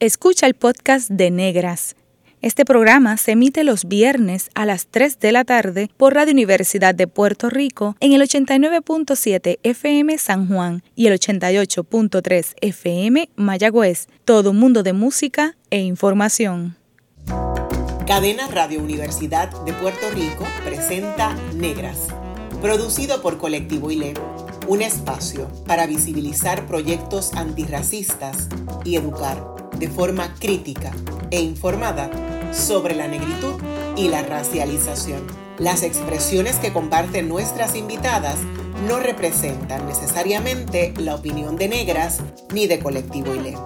[0.00, 1.96] Escucha el podcast de Negras.
[2.40, 6.94] Este programa se emite los viernes a las 3 de la tarde por Radio Universidad
[6.94, 14.06] de Puerto Rico en el 89.7 FM San Juan y el 88.3 FM Mayagüez.
[14.24, 16.76] Todo un mundo de música e información.
[18.06, 22.06] Cadena Radio Universidad de Puerto Rico presenta Negras,
[22.62, 24.14] producido por Colectivo ILE,
[24.68, 28.48] un espacio para visibilizar proyectos antirracistas
[28.84, 30.92] y educar de forma crítica
[31.30, 32.10] e informada
[32.52, 33.54] sobre la negritud
[33.96, 35.22] y la racialización.
[35.58, 38.38] Las expresiones que comparten nuestras invitadas
[38.86, 42.22] no representan necesariamente la opinión de Negras
[42.52, 43.56] ni de Colectivo ILE.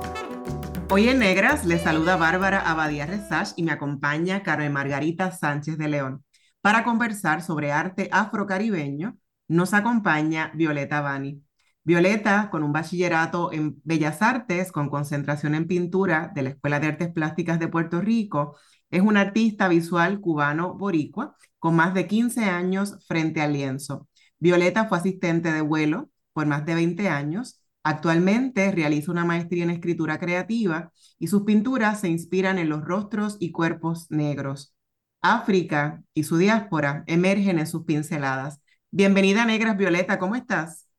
[0.90, 5.88] Hoy en Negras les saluda Bárbara Abadía Resach y me acompaña Carmen Margarita Sánchez de
[5.88, 6.24] León.
[6.60, 9.16] Para conversar sobre arte afrocaribeño,
[9.48, 11.42] nos acompaña Violeta Bani.
[11.84, 16.86] Violeta, con un bachillerato en Bellas Artes con concentración en pintura de la Escuela de
[16.88, 18.56] Artes Plásticas de Puerto Rico,
[18.90, 24.08] es un artista visual cubano-boricua con más de 15 años frente al lienzo.
[24.38, 27.60] Violeta fue asistente de vuelo por más de 20 años.
[27.82, 33.36] Actualmente realiza una maestría en escritura creativa y sus pinturas se inspiran en los rostros
[33.40, 34.74] y cuerpos negros.
[35.20, 38.60] África y su diáspora emergen en sus pinceladas.
[38.90, 40.91] Bienvenida, Negras Violeta, ¿cómo estás?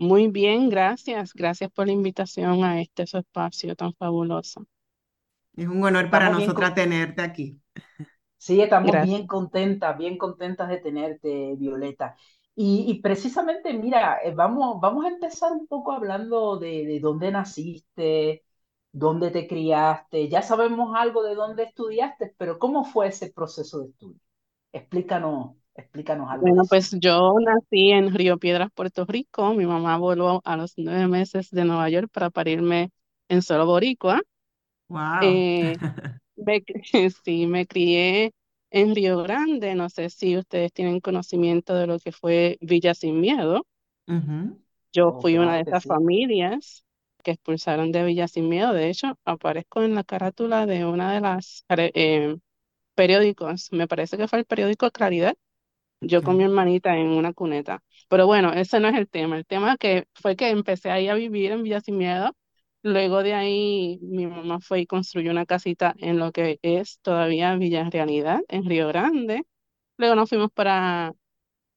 [0.00, 1.34] Muy bien, gracias.
[1.34, 4.66] Gracias por la invitación a este su espacio tan fabuloso.
[5.54, 7.60] Es un honor para nosotras tenerte aquí.
[8.38, 12.16] Sí, estamos bien contentas, bien contentas de tenerte, Violeta.
[12.54, 18.44] Y, precisamente, mira, eh, vamos, vamos a empezar un poco hablando de, de dónde naciste,
[18.92, 20.28] dónde te criaste.
[20.30, 24.20] Ya sabemos algo de dónde estudiaste, pero ¿cómo fue ese proceso de estudio?
[24.72, 26.42] Explícanos Explícanos algo.
[26.42, 29.54] Bueno, pues yo nací en Río Piedras, Puerto Rico.
[29.54, 32.90] Mi mamá voló a los nueve meses de Nueva York para parirme
[33.28, 34.20] en solo boricua.
[34.88, 35.20] Wow.
[35.22, 35.76] Eh,
[37.24, 38.32] sí, me crié
[38.70, 39.74] en Río Grande.
[39.74, 43.66] No sé si ustedes tienen conocimiento de lo que fue Villa Sin Miedo.
[44.92, 46.84] Yo oh, fui una de esas familias
[47.22, 48.72] que expulsaron de Villa Sin Miedo.
[48.72, 52.36] De hecho, aparezco en la carátula de una de las eh,
[52.94, 53.68] periódicos.
[53.70, 55.36] Me parece que fue el periódico Claridad
[56.00, 57.82] yo con mi hermanita en una cuneta.
[58.08, 59.36] Pero bueno, ese no es el tema.
[59.36, 62.34] El tema que fue que empecé ahí a vivir en Villa Sin Miedo.
[62.82, 67.54] Luego de ahí mi mamá fue y construyó una casita en lo que es todavía
[67.56, 69.42] Villa Realidad, en Río Grande.
[69.98, 71.12] Luego nos fuimos para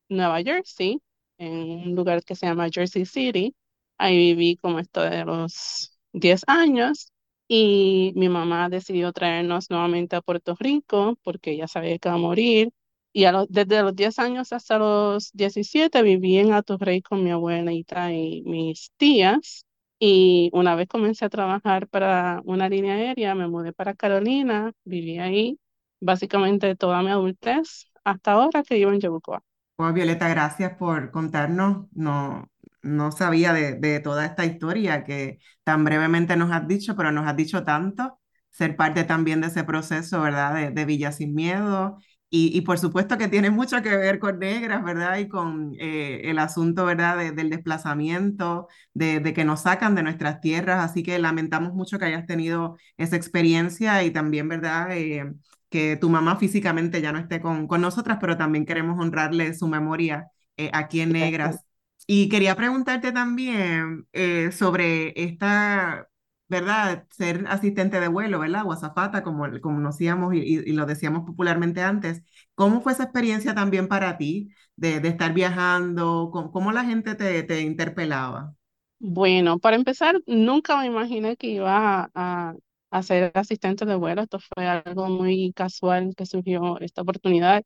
[0.09, 1.01] Nueva Jersey,
[1.37, 1.53] en
[1.89, 3.55] un lugar que se llama Jersey City.
[3.97, 7.11] Ahí viví como esto de los 10 años
[7.47, 12.17] y mi mamá decidió traernos nuevamente a Puerto Rico porque ella sabía que iba a
[12.17, 12.69] morir
[13.13, 18.41] y desde los 10 años hasta los 17 viví en Atorrey con mi abuelita y
[18.43, 19.65] mis tías.
[19.99, 25.19] Y una vez comencé a trabajar para una línea aérea, me mudé para Carolina, viví
[25.19, 25.59] ahí
[26.01, 29.41] básicamente toda mi adultez hasta ahora que vivo en Yabucoa.
[29.75, 31.87] Pues Violeta, gracias por contarnos.
[31.93, 32.49] No,
[32.81, 37.27] no sabía de, de, toda esta historia que tan brevemente nos has dicho, pero nos
[37.27, 38.19] has dicho tanto.
[38.49, 40.55] Ser parte también de ese proceso, ¿verdad?
[40.55, 41.97] De, de Villa Sin Miedo
[42.35, 45.19] y, por supuesto que tiene mucho que ver con negras, ¿verdad?
[45.19, 47.31] Y con eh, el asunto, ¿verdad?
[47.31, 50.83] del desplazamiento, de, que nos sacan de nuestras tierras.
[50.83, 54.97] Así que lamentamos mucho que hayas tenido esa experiencia y también, ¿verdad?
[54.97, 55.31] Eh,
[55.69, 59.67] que tu mamá físicamente ya no esté con, con nosotras, pero también queremos honrarle su
[59.67, 61.59] memoria eh, aquí en Negras.
[62.07, 64.07] Y quería preguntarte también
[64.51, 66.07] sobre esta
[66.53, 67.05] ¿verdad?
[67.09, 68.63] Ser asistente de vuelo, ¿verdad?
[68.65, 72.23] O azafata, como, como conocíamos y, y, lo decíamos popularmente antes.
[72.55, 76.29] ¿Cómo fue esa experiencia también para ti de, de estar viajando?
[76.31, 78.53] ¿Cómo, ¿Cómo, la gente te, te, interpelaba?
[78.99, 82.55] Bueno, para empezar, nunca me imaginé que iba a,
[82.91, 84.21] a ser asistente de vuelo.
[84.21, 87.63] Esto fue algo muy casual que surgió esta oportunidad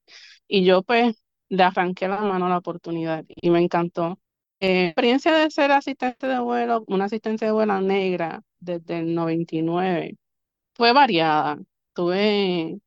[0.47, 1.15] y yo pues
[1.49, 4.19] le arranqué la mano a la oportunidad y me encantó.
[4.59, 10.18] Eh, experiencia de ser asistente de vuelo, una asistente de vuelo negra desde el 99,
[10.75, 11.59] fue variada.
[11.94, 12.80] Tuve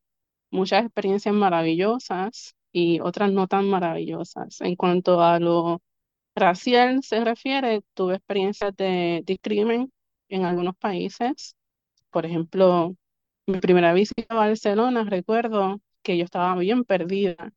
[0.51, 4.61] muchas experiencias maravillosas y otras no tan maravillosas.
[4.63, 5.83] En cuanto a lo
[6.37, 9.93] racial se refiere, tuve experiencias de discrimen
[10.29, 11.57] en algunos países.
[12.11, 12.95] Por ejemplo,
[13.47, 17.53] mi primera visita a Barcelona, recuerdo que yo estaba bien perdida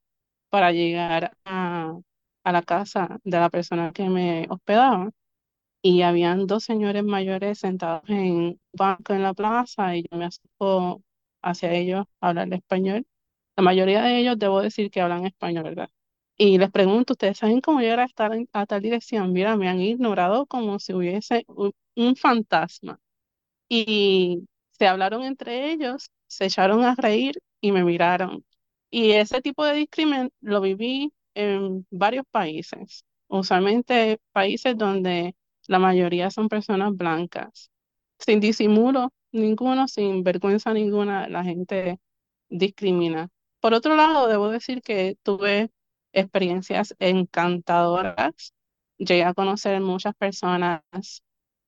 [0.50, 1.94] para llegar a
[2.44, 5.10] a la casa de la persona que me hospedaba
[5.84, 10.26] y habían dos señores mayores sentados en un banco en la plaza y yo me
[10.26, 11.04] acerco
[11.42, 13.06] hacia ellos a hablar español.
[13.58, 15.90] La mayoría de ellos debo decir que hablan español, ¿verdad?
[16.38, 19.34] Y les pregunto, ¿ustedes saben cómo llegar a estar a tal dirección?
[19.34, 23.00] Mira, me han ignorado como si hubiese un, fantasma.
[23.70, 28.46] Y se hablaron entre ellos, se echaron a reír y me miraron.
[28.90, 35.36] Y ese tipo de discrimen lo viví en varios países, usualmente países donde
[35.68, 37.72] la mayoría son personas blancas.
[38.20, 42.00] Sin disimulo ninguno, sin vergüenza ninguna, la gente
[42.50, 43.30] discrimina.
[43.60, 45.72] Por otro lado, debo decir que tuve
[46.14, 48.54] experiencias encantadoras.
[48.98, 50.82] Llegué a conocer muchas personas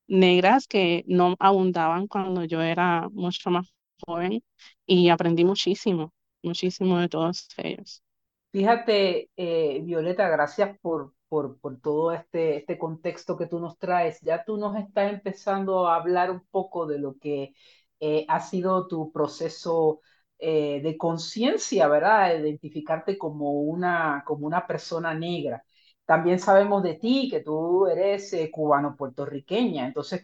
[0.08, 3.74] negras que no abundaban cuando yo era mucho más
[4.06, 4.44] joven
[4.86, 6.14] y aprendí muchísimo,
[6.44, 8.04] muchísimo de todos ellos.
[8.52, 14.20] Fíjate, eh, Violeta, gracias por, por, por, todo este, este contexto que tú nos traes.
[14.22, 17.54] Ya tú nos estás empezando a hablar un poco de lo que
[18.00, 20.02] eh, ha sido tu proceso
[20.38, 22.38] eh, de conciencia, ¿verdad?
[22.40, 25.64] Identificarte como una, como una persona negra.
[26.06, 30.22] También sabemos de ti que tú eres eh, cubano-puertorriqueña, entonces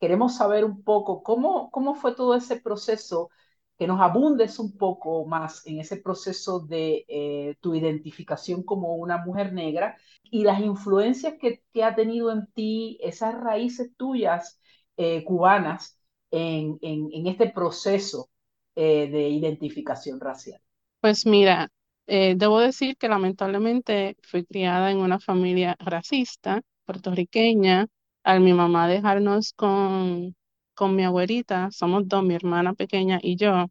[0.00, 3.30] queremos saber un poco cómo, cómo fue todo ese proceso,
[3.78, 9.18] que nos abundes un poco más en ese proceso de eh, tu identificación como una
[9.18, 14.60] mujer negra y las influencias que, que ha tenido en ti esas raíces tuyas
[14.96, 15.98] eh, cubanas
[16.30, 18.30] en, en, este proceso
[18.74, 20.58] de identificación racial.
[21.00, 21.68] Pues mira,
[22.06, 27.86] eh, debo decir que lamentablemente fui criada en una familia racista, puertorriqueña.
[28.24, 30.34] Al mi mamá dejarnos con,
[30.74, 33.66] con mi abuelita, somos dos, mi hermana pequeña y yo.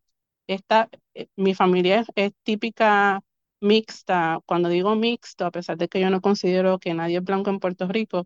[0.48, 3.22] Esta, eh, mi familia es, típica
[3.62, 4.40] mixta.
[4.46, 7.60] Cuando digo mixto, a pesar de que yo no considero que nadie es blanco en
[7.60, 8.26] Puerto Rico,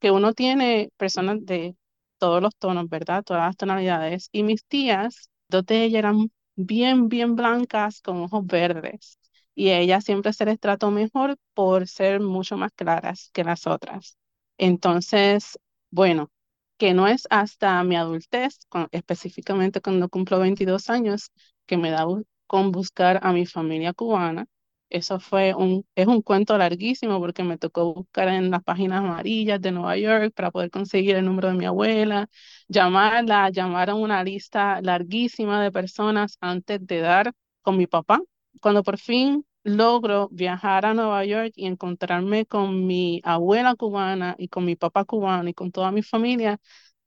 [0.00, 1.76] que uno tiene personas de
[2.18, 3.22] todos los tonos, ¿verdad?
[3.24, 4.28] Todas las tonalidades.
[4.32, 9.18] Y mis tías, dos de ellas eran bien, bien blancas con ojos verdes
[9.54, 14.16] y ella siempre se les trató mejor por ser mucho más claras que las otras.
[14.58, 15.58] Entonces,
[15.90, 16.30] bueno,
[16.78, 18.58] que no es hasta mi adultez,
[18.92, 21.30] específicamente cuando cumplo 22 años,
[21.66, 22.04] que me da
[22.46, 24.46] con buscar a mi familia cubana.
[24.90, 29.60] Eso fue un, es un cuento larguísimo porque me tocó buscar en las páginas amarillas
[29.60, 32.28] de Nueva York para poder conseguir el número de mi abuela,
[32.68, 37.32] llamarla, llamar a una lista larguísima de personas antes de dar
[37.62, 38.20] con mi papá,
[38.60, 44.48] cuando por fin logro viajar a Nueva York y encontrarme con mi abuela cubana y
[44.48, 46.60] con mi papá cubano y con toda mi familia,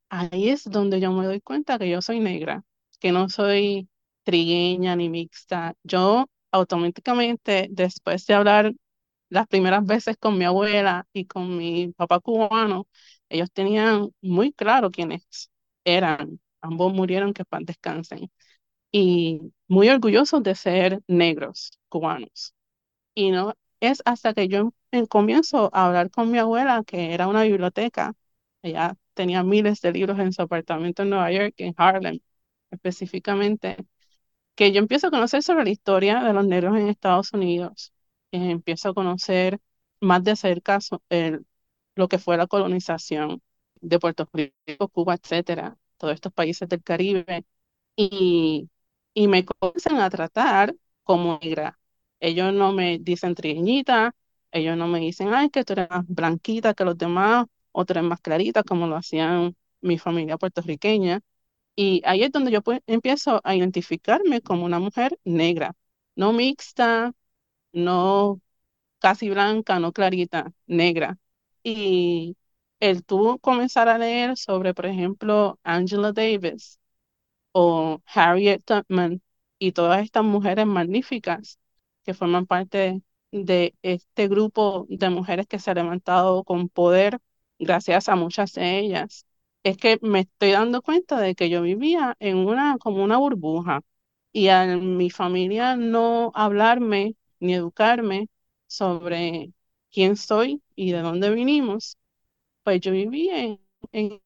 [0.10, 2.64] ahí es donde yo me doy cuenta que yo soy negra,
[3.00, 3.90] que no soy
[4.24, 5.76] trigueña ni mixta.
[5.84, 8.74] Yo automáticamente, después de hablar
[9.30, 12.88] las primeras veces con mi abuela y con mi papá cubano,
[13.30, 15.52] ellos tenían muy claro quiénes
[15.84, 16.40] eran.
[16.62, 18.32] Ambos murieron, que descansen
[18.92, 22.54] y muy orgullosos de ser negros cubanos.
[23.16, 24.74] Y no es hasta que yo
[25.10, 28.14] comienzo a hablar con mi abuela, que era una biblioteca,
[28.62, 32.20] ella tenía miles de libros en su apartamento en Nueva York, en Harlem
[32.72, 33.78] específicamente,
[34.56, 37.94] que yo empiezo a conocer sobre la historia de los negros en Estados Unidos,
[38.32, 39.60] eh, empiezo a conocer
[40.02, 40.80] más de cerca
[41.96, 43.42] lo que fue la colonización
[43.82, 47.46] de Puerto Rico, Cuba, etcétera, todos estos países del Caribe,
[47.96, 48.70] y
[49.18, 51.80] y me comienzan a tratar como negra.
[52.20, 54.16] Ellos no me dicen trigueñita,
[54.52, 57.94] ellos no me dicen, ay, que tú eres más blanquita que los demás, o tú
[57.94, 61.22] eres más clarita, como lo hacían mi familia puertorriqueña.
[61.76, 65.74] Y ahí es donde yo pues, empiezo a identificarme como una mujer negra,
[66.16, 67.14] no mixta,
[67.74, 68.42] no
[69.00, 71.18] casi blanca, no clarita, negra.
[71.64, 72.38] Y
[72.80, 76.80] el tú comenzar a leer sobre, por ejemplo, Angela Davis,
[77.60, 79.22] o Harriet Tubman
[79.60, 81.60] y todas estas mujeres magníficas
[82.06, 87.20] que forman parte de este grupo de mujeres que se ha levantado con poder
[87.60, 89.26] gracias a muchas de ellas.
[89.64, 93.82] Es que me estoy dando cuenta de que yo vivía en una como una burbuja
[94.32, 98.28] y a mi familia no hablarme ni educarme
[98.68, 99.52] sobre
[99.92, 101.98] quién soy y de dónde vinimos,
[102.64, 103.62] pues yo vivía en,
[103.92, 104.22] en,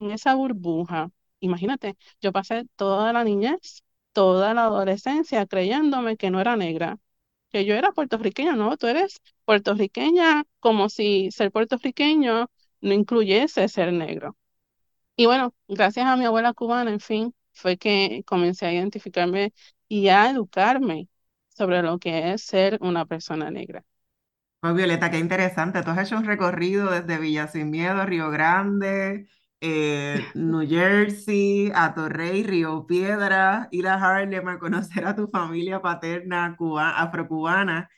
[0.00, 1.10] en esa burbuja
[1.40, 6.98] Imagínate, yo pasé toda la niñez, toda la adolescencia creyéndome que no era negra,
[7.50, 12.48] que yo era puertorriqueña, no, tú eres puertorriqueña como si ser puertorriqueño
[12.80, 14.36] no incluyese ser negro.
[15.16, 19.52] Y bueno, gracias a mi abuela cubana, en fin, fue que comencé a identificarme
[19.88, 21.08] y a educarme
[21.50, 23.84] sobre lo que es ser una persona negra.
[24.60, 25.82] Pues Violeta, qué interesante.
[25.82, 29.28] Tú has hecho un recorrido desde Villa Sin Miedo, Río Grande,
[29.60, 35.82] eh, New Jersey, a Torrey, Río Piedra, ir a Harlem a conocer a tu familia
[35.82, 37.88] paterna cuba, afrocubana,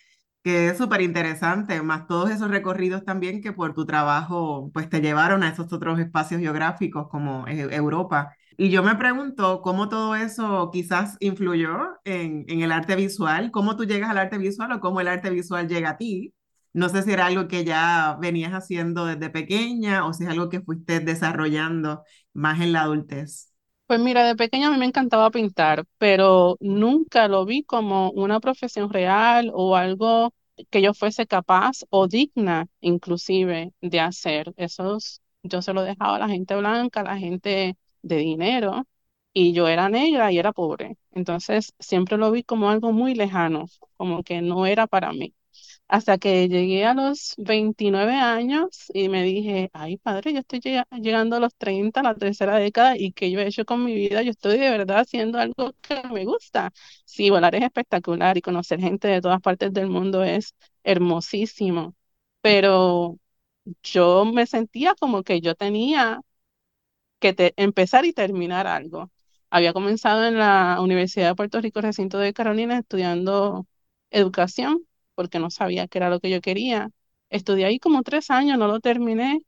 [0.42, 5.00] que es súper interesante, más todos esos recorridos también que por tu trabajo pues te
[5.00, 8.34] llevaron a esos otros espacios geográficos como Europa.
[8.56, 13.76] Y yo me pregunto cómo todo eso quizás influyó en, en, el arte visual, cómo
[13.76, 16.34] tú llegas al arte visual o cómo el arte visual llega a ti.
[16.72, 20.48] No sé si era algo que ya venías haciendo desde pequeña o si es algo
[20.48, 23.52] que fuiste desarrollando más en la adultez.
[23.86, 28.38] Pues mira, de pequeña a mí me encantaba pintar, pero nunca lo vi como una
[28.40, 30.32] profesión real o algo
[30.70, 34.52] que yo fuese capaz o digna inclusive de hacer.
[34.56, 34.98] Eso
[35.42, 38.86] yo se lo dejaba a la gente blanca, a la gente de dinero
[39.32, 40.96] y yo era negra y era pobre.
[41.10, 45.34] Entonces siempre lo vi como algo muy lejano, como que no era para mí.
[45.92, 50.60] Hasta que llegué a los 29 años y me dije, ay padre, yo estoy
[51.02, 54.22] llegando a los 30, la tercera década, y que yo he hecho con mi vida,
[54.22, 56.72] yo estoy de verdad haciendo algo que me gusta.
[57.04, 60.54] Sí, volar es espectacular y conocer gente de todas partes del mundo es
[60.84, 61.96] hermosísimo,
[62.40, 63.18] pero
[63.82, 66.20] yo me sentía como que yo tenía
[67.20, 69.10] que empezar y terminar algo.
[69.50, 73.66] Había comenzado en la Universidad de Puerto Rico, recinto de Carolina, estudiando
[74.10, 76.90] educación, porque no sabía qué era lo que yo quería.
[77.30, 79.40] Estudié ahí como tres años, no lo terminé.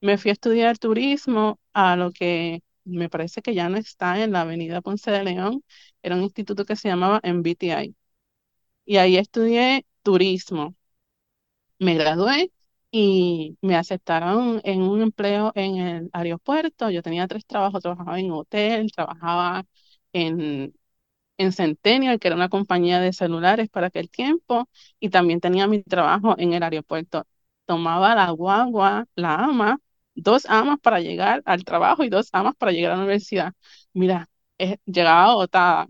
[0.00, 4.32] Me fui a estudiar turismo a lo que me parece que ya no está en
[4.32, 5.62] la Avenida Ponce de León.
[6.02, 7.96] Era un instituto que se llamaba MBTI.
[8.86, 10.76] Y ahí estudié turismo.
[11.78, 12.52] Me gradué
[12.90, 16.90] y me aceptaron en un empleo en el aeropuerto.
[16.90, 19.64] Yo tenía tres trabajos, trabajaba en hotel, trabajaba
[20.12, 20.74] en,
[21.42, 24.68] en Centennial, que era una compañía de celulares para aquel tiempo,
[25.00, 27.26] y también tenía mi trabajo en el aeropuerto.
[27.66, 29.78] Tomaba la guagua, la ama,
[30.14, 33.52] dos amas para llegar al trabajo y dos amas para llegar a la universidad.
[33.92, 35.86] Mira, eh, llegaba agotada.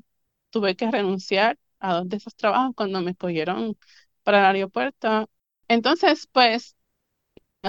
[0.51, 3.77] Tuve que renunciar a dos de esos trabajos cuando me escogieron
[4.23, 5.29] para el aeropuerto.
[5.69, 6.77] Entonces, pues,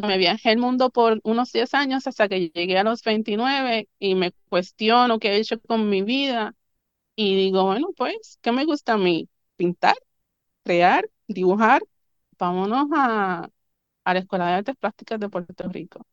[0.04, 4.16] me viajé el mundo por unos 10 años hasta que llegué a los 29 y
[4.16, 6.56] me cuestiono qué he hecho con mi vida
[7.16, 9.30] y digo, bueno, pues, ¿qué me gusta a mí?
[9.56, 9.96] Pintar,
[10.64, 11.84] crear, dibujar.
[12.40, 13.50] Vámonos a,
[14.06, 16.06] a la Escuela de Artes Plásticas de Puerto Rico.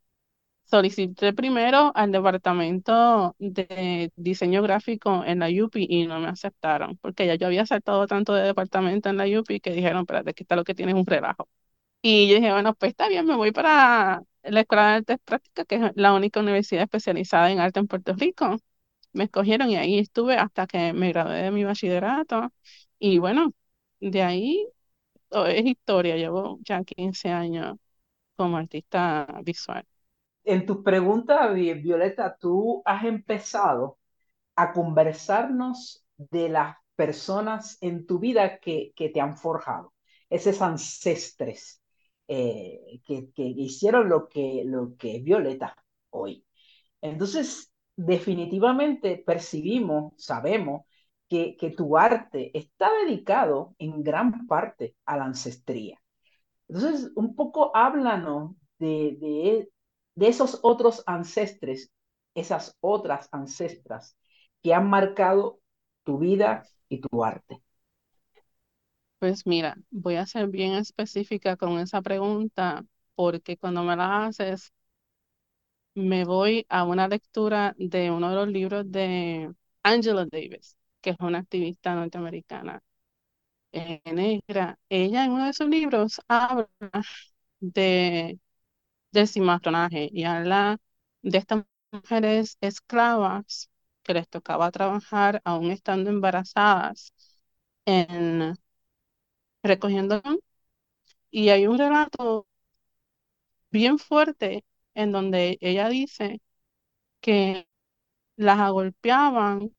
[0.64, 7.26] Solicité primero al departamento de diseño gráfico en la UPI y no me aceptaron, porque
[7.26, 10.54] ya yo había saltado tanto de departamento en la UPI que dijeron, espérate, aquí está
[10.57, 11.49] lo que tienes un relajo.
[12.02, 15.66] Y yo dije, bueno, pues está bien, me voy para la Escuela de Artes Prácticas,
[15.66, 18.57] que es la única universidad especializada en arte en Puerto Rico.
[19.12, 22.52] Me escogieron y ahí estuve hasta que me gradué de mi bachillerato.
[22.99, 23.52] Y bueno,
[24.00, 24.67] de ahí
[25.31, 26.17] es historia.
[26.17, 27.76] Llevo ya 15 años
[28.37, 29.85] como artista visual.
[30.45, 33.99] En tus preguntas, Violeta, tú has empezado
[34.57, 39.95] a conversarnos de las personas en tu vida que, que te han forjado,
[40.29, 41.81] esos ancestres
[42.29, 45.75] eh, que, hicieron lo que, lo que es Violeta
[46.11, 46.47] hoy.
[47.00, 47.70] Entonces,
[48.07, 50.83] definitivamente percibimos, sabemos
[51.28, 56.00] que, que tu arte está dedicado en gran parte a la ancestría.
[56.69, 59.71] Entonces, un poco háblanos de, de,
[60.14, 61.92] de esos otros ancestres,
[62.35, 64.16] esas otras ancestras
[64.62, 65.61] que han marcado
[66.04, 67.62] tu vida y tu arte.
[69.19, 74.73] Pues mira, voy a ser bien específica con esa pregunta porque cuando me la haces,
[75.94, 81.16] me voy a una lectura de uno de los libros de Angela Davis, que es
[81.20, 82.82] una activista norteamericana
[83.73, 84.78] eh, negra.
[84.88, 86.68] Ella en uno de sus libros habla
[87.61, 88.40] de,
[89.12, 90.78] del cimarronaje y habla
[91.23, 93.70] de estas mujeres esclavas
[94.02, 97.14] que les tocaba trabajar aún estando embarazadas
[97.87, 98.54] en
[99.62, 100.20] recogiendo.
[101.32, 102.47] Y hay un relato
[103.70, 104.64] bien fuerte
[105.02, 106.40] en donde ella dice
[107.21, 107.69] que
[108.37, 109.73] las agolpeaban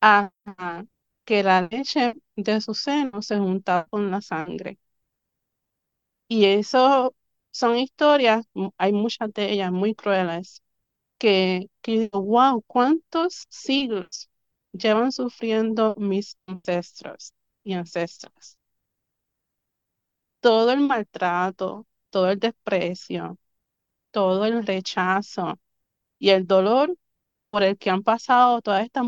[0.00, 0.86] hasta
[1.26, 4.78] que la leche de su seno se juntaba con la sangre.
[6.28, 7.14] Y eso
[7.50, 8.46] son historias,
[8.78, 10.62] hay muchas de ellas muy crueles,
[11.18, 14.30] que, que wow, ¿cuántos siglos
[14.72, 17.34] llevan sufriendo mis ancestros?
[17.64, 18.58] y ancestras.
[20.40, 23.38] Todo el maltrato, todo el desprecio,
[24.16, 25.58] todo el rechazo
[26.18, 26.96] y el dolor
[27.50, 29.06] por el que han pasado todas estas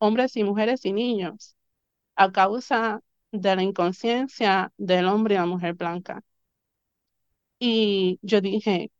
[0.00, 1.56] hombres y mujeres y niños
[2.16, 6.22] a causa de la inconsciencia del hombre y la mujer blanca.
[7.58, 8.90] Y yo dije,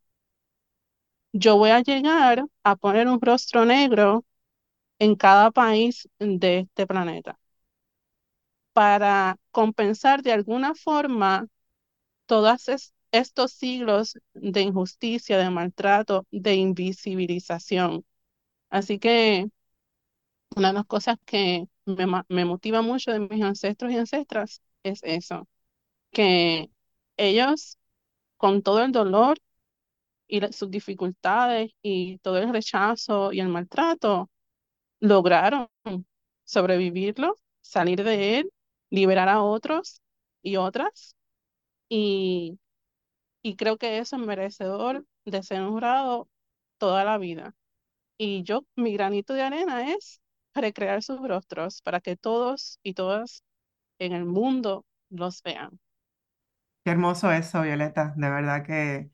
[1.33, 4.25] yo voy a llegar a poner un rostro negro
[5.01, 7.39] en cada país de este planeta
[8.73, 11.47] para compensar de alguna forma
[12.27, 18.05] todos estos siglos de injusticia, de maltrato, de invisibilización
[18.71, 19.49] Así que
[20.57, 25.01] una de las cosas que me, me motiva mucho de mis ancestros y ancestras es
[25.03, 25.49] eso,
[26.13, 26.71] que
[27.19, 27.79] ellos
[28.39, 29.39] con todo el dolor
[30.29, 34.31] y sus dificultades y todo el rechazo y el maltrato,
[35.01, 35.69] lograron
[36.45, 38.53] sobrevivirlo, salir de él,
[38.91, 40.01] liberar a otros
[40.43, 41.17] y otras.
[41.91, 42.59] Y,
[43.43, 46.29] y creo que eso es merecedor de ser honrado
[46.79, 47.55] toda la vida.
[48.19, 50.21] Y yo, mi granito de arena es
[50.55, 53.45] recrear sus rostros para que todos y todas
[53.99, 55.81] en el mundo los vean.
[56.85, 58.13] Qué hermoso eso, Violeta.
[58.17, 59.11] De verdad que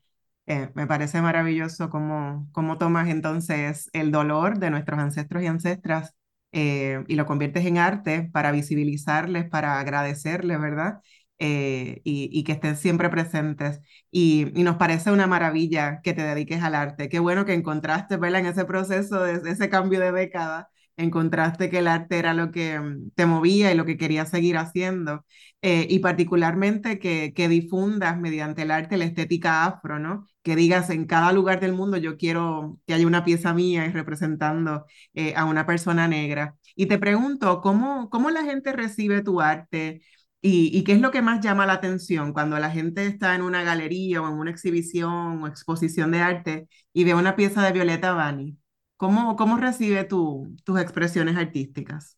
[0.47, 6.15] eh, me parece maravilloso cómo, cómo tomas entonces el dolor de nuestros ancestros y ancestras
[6.51, 11.01] eh, y lo conviertes en arte para visibilizarles, para agradecerles, ¿verdad?
[11.41, 13.79] Eh, y, que estén siempre presentes.
[14.11, 17.07] Y, nos parece una maravilla que te dediques al arte.
[17.09, 18.41] Qué bueno que encontraste, ¿verdad?
[18.41, 22.77] En ese proceso, de, ese cambio de década, encontraste que el arte era lo que
[22.79, 25.25] mm, te movía y lo que querías seguir haciendo.
[25.61, 30.25] Eh, y particularmente que, que difundas mediante el arte la estética afro, ¿no?
[30.41, 34.85] Que digas en cada lugar del mundo yo quiero que haya una pieza mía representando
[35.13, 36.55] eh, a una persona negra.
[36.75, 40.01] Y te pregunto, ¿cómo, cómo la gente recibe tu arte?
[40.41, 43.41] ¿Y, ¿Y, qué es lo que más llama la atención cuando la gente está en
[43.41, 47.73] una galería o en una exhibición o exposición de arte y ve una pieza de
[47.73, 48.57] Violeta Bani?
[48.95, 52.17] ¿Cómo, cómo recibe tu, tus expresiones artísticas?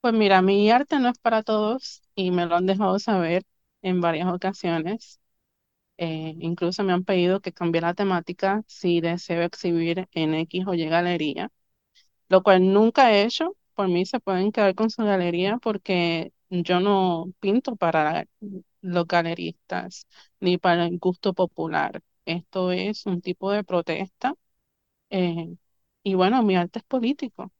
[0.00, 3.44] Pues mira, mi arte no es para todos y me lo han dejado saber
[3.82, 5.20] en varias ocasiones.
[5.98, 10.74] Eh, incluso me han pedido que cambie la temática si deseo exhibir en X o
[10.74, 11.50] Y galería,
[12.28, 13.56] lo cual nunca he hecho.
[13.74, 18.26] Por mí se pueden quedar con su galería porque yo no pinto para
[18.82, 20.06] los galeristas
[20.40, 22.02] ni para el gusto popular.
[22.26, 24.34] Esto es un tipo de protesta.
[25.10, 25.56] Eh,
[26.04, 27.52] y bueno, mi arte es político.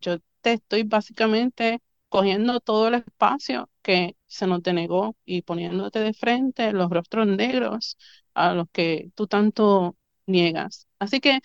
[0.00, 6.14] Yo te estoy básicamente cogiendo todo el espacio que se nos denegó y poniéndote de
[6.14, 7.96] frente los rostros negros
[8.34, 10.86] a los que tú tanto niegas.
[10.98, 11.40] Así que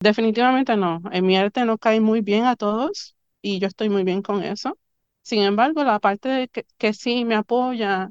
[0.00, 4.04] definitivamente no, en mi arte no cae muy bien a todos y yo estoy muy
[4.04, 4.78] bien con eso.
[5.28, 8.10] Sin embargo, la parte de que, sí me apoya,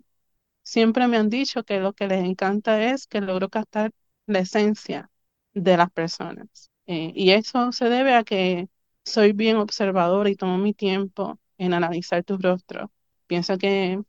[0.64, 3.92] siempre me han dicho que lo que les encanta es que logro captar
[4.28, 5.12] la esencia
[5.54, 6.72] de las personas.
[6.88, 8.70] Eh, y eso se debe a que
[9.06, 12.92] soy bien observadora y tomo mi tiempo en analizar tu rostro.
[13.28, 14.02] Pienso que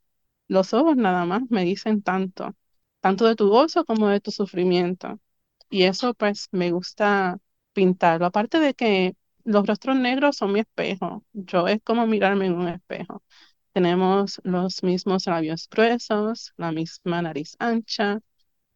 [0.48, 2.54] los ojos nada más me dicen tanto,
[3.00, 5.20] tanto de tu gozo como de tu sufrimiento.
[5.70, 7.38] Y eso pues me gusta
[7.72, 8.26] pintarlo.
[8.26, 9.16] Aparte de que
[9.48, 11.24] los rostros negros son mi espejo.
[11.32, 13.22] Yo es como mirarme en un espejo.
[13.72, 18.20] Tenemos los mismos labios gruesos, la misma nariz ancha,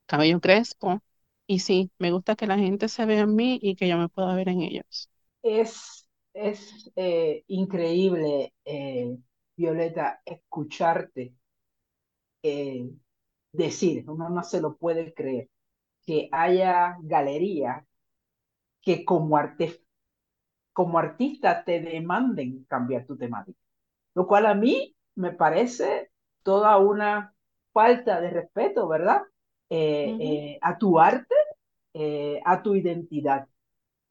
[0.06, 1.02] cabello crespo.
[1.46, 4.08] Y sí, me gusta que la gente se vea en mí y que yo me
[4.08, 5.10] pueda ver en ellos.
[5.42, 9.16] Es es eh, increíble, eh,
[9.54, 11.34] Violeta, escucharte
[12.42, 12.88] eh,
[13.52, 15.48] decir, uno no se lo puede creer,
[16.06, 17.84] que haya galerías
[18.82, 19.38] que como,
[20.72, 23.58] como artista te demanden cambiar tu temática,
[24.14, 26.10] lo cual a mí me parece
[26.42, 27.34] toda una
[27.72, 29.22] falta de respeto, ¿verdad?
[30.60, 31.34] a tu arte,
[32.44, 33.48] a tu identidad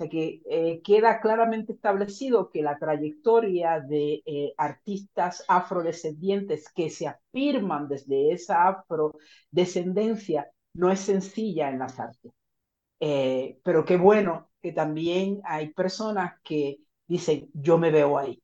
[0.10, 7.88] que eh, queda claramente establecido que la trayectoria de eh, artistas afrodescendientes que se afirman
[7.88, 12.32] desde esa afrodescendencia no es sencilla en las artes.
[13.00, 18.41] Eh, pero qué bueno que también hay personas que dicen, yo me veo ahí,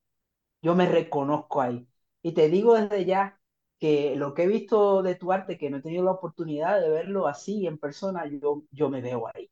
[0.62, 1.88] yo me reconozco ahí.
[2.22, 3.40] Y te digo desde ya
[3.80, 6.90] que lo que he visto de tu arte, que no he tenido la oportunidad de
[6.90, 9.50] verlo así en persona, yo, yo me veo ahí.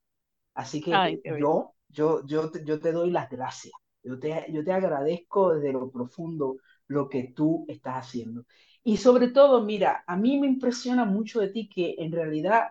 [0.54, 3.74] Así que yo yo, yo, yo te doy las gracias.
[4.04, 8.46] Yo te, yo te agradezco desde lo profundo lo que tú estás haciendo.
[8.84, 12.70] Y sobre todo, mira, a mí me impresiona mucho de ti que en realidad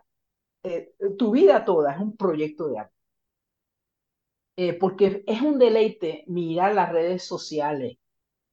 [0.64, 2.93] eh, tu vida toda es un proyecto de arte.
[4.56, 7.98] Eh, porque es un deleite mirar las redes sociales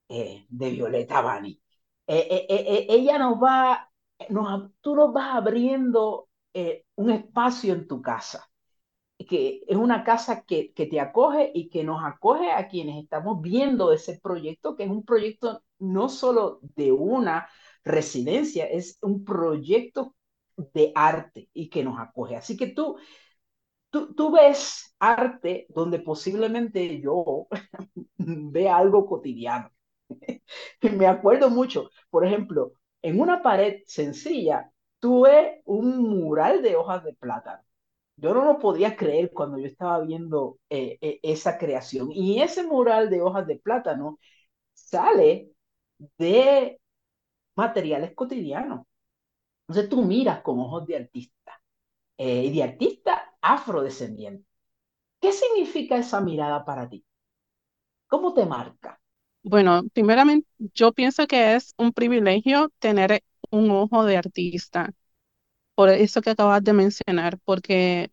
[0.10, 1.62] eh, de Violeta Bani.
[2.08, 3.92] ella nos va,
[4.30, 6.28] nos, tú nos vas abriendo
[6.96, 8.52] un espacio en tu casa
[9.26, 13.42] que es una casa que, que, te acoge y que nos acoge a quienes estamos
[13.42, 17.48] viendo ese proyecto, que es un proyecto no solo de una
[17.84, 20.16] residencia, es un proyecto
[20.74, 22.36] de arte y que nos acoge.
[22.36, 22.98] Así que tú,
[23.92, 27.48] tú, ves arte donde posiblemente yo
[28.18, 29.70] vea algo cotidiano.
[30.82, 37.04] Me acuerdo mucho, por ejemplo, en una pared sencilla, tú ves un mural de hojas
[37.04, 37.64] de plátano
[38.18, 42.12] yo no lo podía creer cuando yo estaba viendo eh, eh, esa creación.
[42.12, 44.20] Y ese mural de hojas de plátano
[44.74, 45.52] sale
[46.18, 46.80] de
[47.56, 48.86] materiales cotidianos.
[49.68, 51.62] Entonces tú miras con ojos de artista
[52.18, 54.48] eh, y de artista afrodescendiente.
[55.22, 57.06] ¿Qué significa esa mirada para ti?
[58.12, 59.02] ¿Cómo te marca?
[59.44, 64.94] Bueno, primeramente, yo pienso que es un privilegio tener un ojo de artista,
[65.76, 68.12] por eso que acabas de mencionar, porque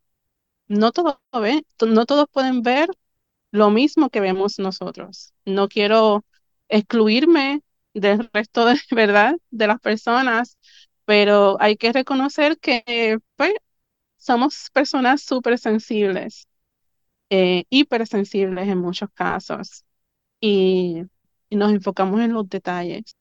[0.68, 2.90] no todos ven, no todos pueden ver
[3.52, 5.34] lo mismo que vemos nosotros.
[5.46, 6.24] No quiero
[6.68, 7.62] excluirme
[7.94, 10.58] del resto de verdad de las personas,
[11.06, 13.18] pero hay que reconocer que
[14.18, 16.48] somos personas súper sensibles,
[17.30, 19.84] eh, hipersensibles en muchos casos,
[20.40, 21.04] y,
[21.50, 23.16] nos enfocamos en los detalles.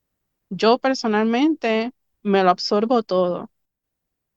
[0.49, 3.51] Yo personalmente me lo absorbo todo.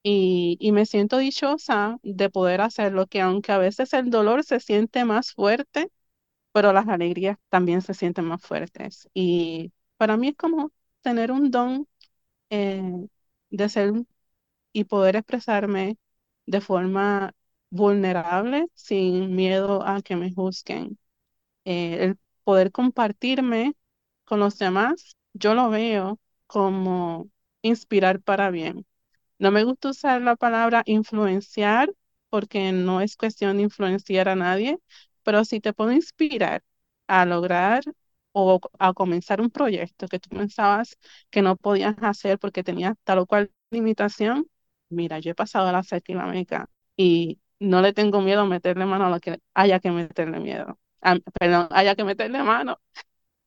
[0.02, 4.60] Y, y, me siento dichosa de poder hacerlo, que aunque a veces el dolor se
[4.60, 5.90] siente más fuerte,
[6.52, 9.08] pero las alegrías también se sienten más fuertes.
[9.14, 11.88] Y para mí es como tener un don
[12.50, 12.82] eh,
[13.50, 13.92] de ser
[14.72, 15.98] y poder expresarme
[16.50, 17.32] de forma
[17.70, 20.98] vulnerable, sin miedo a que me juzguen.
[21.64, 23.74] Eh, el poder compartirme
[24.24, 27.30] con los demás, yo lo veo como
[27.62, 28.86] inspirar para bien.
[29.38, 31.92] No me gusta usar la palabra influenciar
[32.28, 34.78] porque no es cuestión de influenciar a nadie,
[35.22, 36.62] pero si te puedo inspirar
[37.08, 37.82] a lograr
[38.32, 40.96] o a comenzar un proyecto que tú pensabas
[41.30, 44.48] que no podías hacer porque tenías tal o cual limitación,
[44.90, 48.86] mira, yo he pasado a la séptima meca y no le tengo miedo a meterle
[48.86, 50.78] mano a lo que haya que meterle miedo,
[51.38, 52.80] perdón, haya que meterle mano.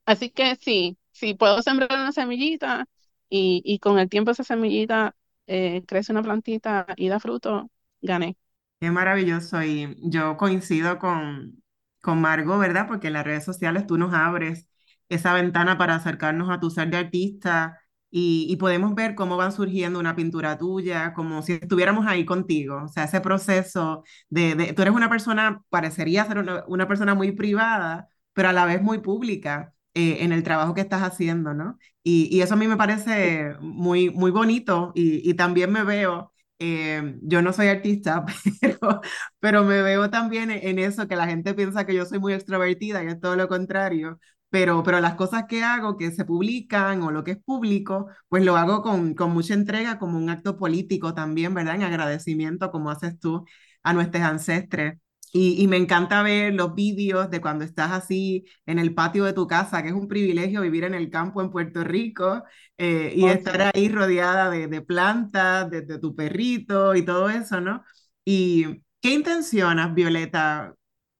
[0.06, 2.86] Así que sí, sí puedo sembrar una semillita
[3.28, 7.70] y, y con el tiempo esa semillita eh, crece una plantita y da fruto,
[8.02, 8.36] gané.
[8.80, 11.62] Qué maravilloso y yo coincido con,
[12.02, 12.86] con Margot, ¿verdad?
[12.86, 14.68] Porque en las redes sociales tú nos abres
[15.08, 17.80] esa ventana para acercarnos a tu ser de artista
[18.16, 22.82] y, podemos ver cómo van surgiendo una pintura tuya, como si estuviéramos ahí contigo.
[22.84, 27.14] O sea, ese proceso de, de tú eres una persona, parecería ser una, una, persona
[27.16, 31.54] muy privada, pero a la vez muy pública eh, en el trabajo que estás haciendo,
[31.54, 31.76] ¿no?
[32.04, 36.32] Y, y, eso a mí me parece muy, muy bonito y, y también me veo
[36.60, 38.24] eh, yo no soy artista,
[38.60, 39.00] pero,
[39.40, 43.02] pero me veo también en eso, que la gente piensa que yo soy muy extrovertida
[43.02, 44.18] y es todo lo contrario,
[44.54, 48.44] pero, pero las cosas que hago, que se publican o lo que es público, pues
[48.44, 51.74] lo hago con, con mucha entrega, como un acto político también, ¿verdad?
[51.74, 53.44] En agradecimiento, como haces tú
[53.82, 55.00] a nuestros ancestres.
[55.32, 59.32] Y, y, me encanta ver los vídeos de cuando estás así en el patio de
[59.32, 62.44] tu casa, que es un privilegio vivir en el campo en Puerto Rico
[62.78, 67.60] eh, y estar ahí rodeada de, de plantas, de, de, tu perrito y todo eso,
[67.60, 67.82] ¿no?
[68.24, 70.74] ¿Y qué intencionas, Violeta,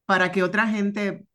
[0.05, 1.25] para que otra gente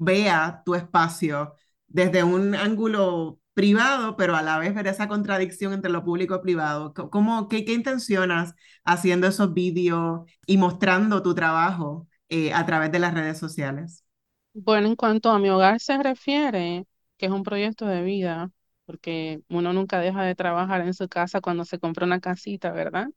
[0.00, 1.54] vea tu espacio
[1.88, 6.40] desde un ángulo privado, pero a la vez ver esa contradicción entre lo público y
[6.42, 6.94] privado?
[6.94, 12.08] ¿Cómo, qué, ¿Qué intencionas haciendo esos vídeos y mostrando tu trabajo?
[12.30, 14.04] Eh, a través de las redes sociales?
[14.52, 16.86] Bueno, en cuanto a mi hogar se refiere,
[17.16, 18.50] que es un proyecto de vida,
[18.84, 23.08] porque uno nunca deja de trabajar en su casa cuando se compra una casita, ¿verdad?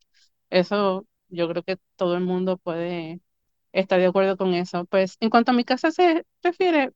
[0.51, 3.21] Eso yo creo que todo el mundo puede
[3.73, 4.85] estar de acuerdo con eso.
[4.85, 6.93] Pues en cuanto a mi casa se refiere,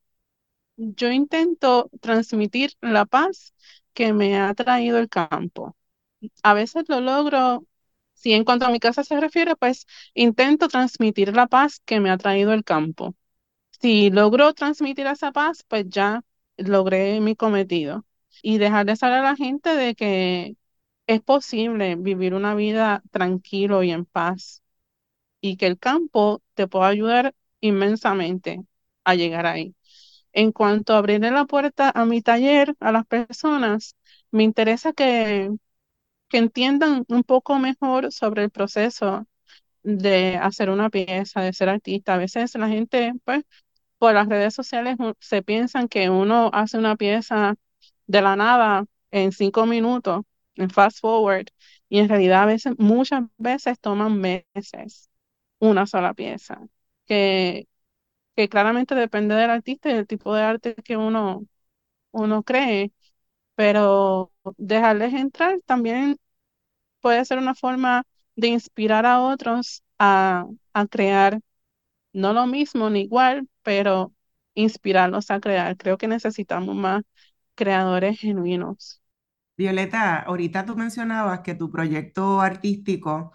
[0.78, 3.54] yo intento transmitir la paz
[3.94, 5.76] que me ha traído el campo.
[6.44, 7.66] A veces lo logro
[8.14, 9.86] si en cuanto a mi casa se refiere, pues
[10.16, 13.16] intento transmitir la paz que me ha traído el campo.
[13.82, 16.24] Si logro transmitir esa paz, pues ya
[16.58, 18.06] logré mi cometido.
[18.42, 20.58] Y dejarle saber a la gente de que
[21.08, 24.64] es posible vivir una vida tranquilo y en paz.
[25.42, 28.62] Y que el campo te puede ayudar inmensamente
[29.04, 29.76] a llegar ahí.
[30.34, 33.96] En cuanto a abrirle la puerta a mi taller, a las personas,
[34.32, 35.52] me interesa que
[36.30, 39.28] que entiendan un poco mejor sobre el proceso
[39.84, 42.16] de hacer una pieza, de ser artista.
[42.16, 43.44] A veces la gente, pues,
[44.00, 47.56] por las redes sociales se piensan que uno hace una pieza
[48.08, 50.24] de la nada en cinco minutos,
[50.56, 51.48] en fast forward,
[51.90, 55.10] y en realidad a veces, muchas veces toman meses
[55.60, 56.60] una sola pieza,
[57.06, 57.68] que,
[58.36, 61.46] que claramente depende del artista y del tipo de arte que uno,
[62.12, 62.92] uno cree,
[63.56, 66.18] pero dejarles entrar también
[67.02, 68.04] puede ser una forma
[68.36, 71.40] de inspirar a otros a, a crear
[72.14, 74.14] no lo mismo ni igual, pero
[74.56, 75.78] inspirarlos a crear.
[75.78, 77.04] Creo que necesitamos más
[77.56, 79.02] creadores genuinos.
[79.58, 83.34] Violeta, ahorita tú mencionabas que tu proyecto artístico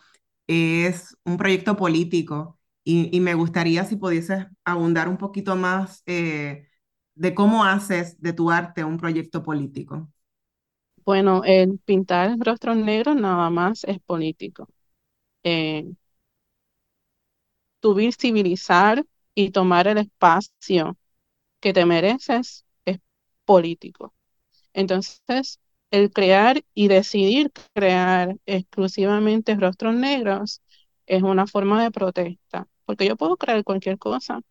[0.53, 6.69] es un proyecto político y, me gustaría si pudieses abundar un poquito más eh,
[7.15, 10.11] de cómo haces de tu arte un proyecto político.
[11.05, 14.69] Bueno, el pintar rostros negros nada más es político.
[15.45, 15.85] Eh,
[17.81, 20.97] tu visibilizar y tomar el espacio
[21.61, 22.99] que te mereces es
[23.45, 24.15] político.
[24.75, 25.61] Entonces,
[25.92, 30.62] el crear y decidir crear exclusivamente rostros negros
[31.07, 34.42] es una forma de protesta, porque yo puedo crear cualquier cosa.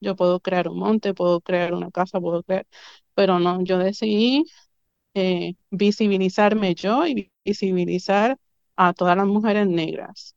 [0.00, 2.66] Yo puedo crear un monte, puedo crear una casa, puedo crear,
[3.14, 4.44] pero no, yo decidí
[5.14, 8.38] eh, visibilizarme yo y visibilizar
[8.76, 10.36] a todas las mujeres negras,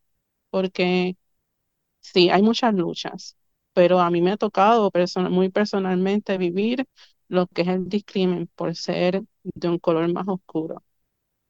[0.51, 1.17] porque
[1.99, 3.37] sí, hay muchas luchas,
[3.73, 4.91] pero a mí me ha tocado
[5.29, 6.87] muy personalmente vivir
[7.27, 10.83] lo que es el discrimen por ser de un color más oscuro,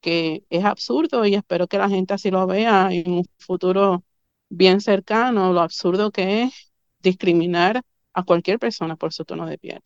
[0.01, 4.03] que es absurdo y espero que la gente así lo vea en un futuro
[4.49, 7.81] bien cercano, lo absurdo que es discriminar
[8.13, 9.81] a cualquier persona por su tono de piel.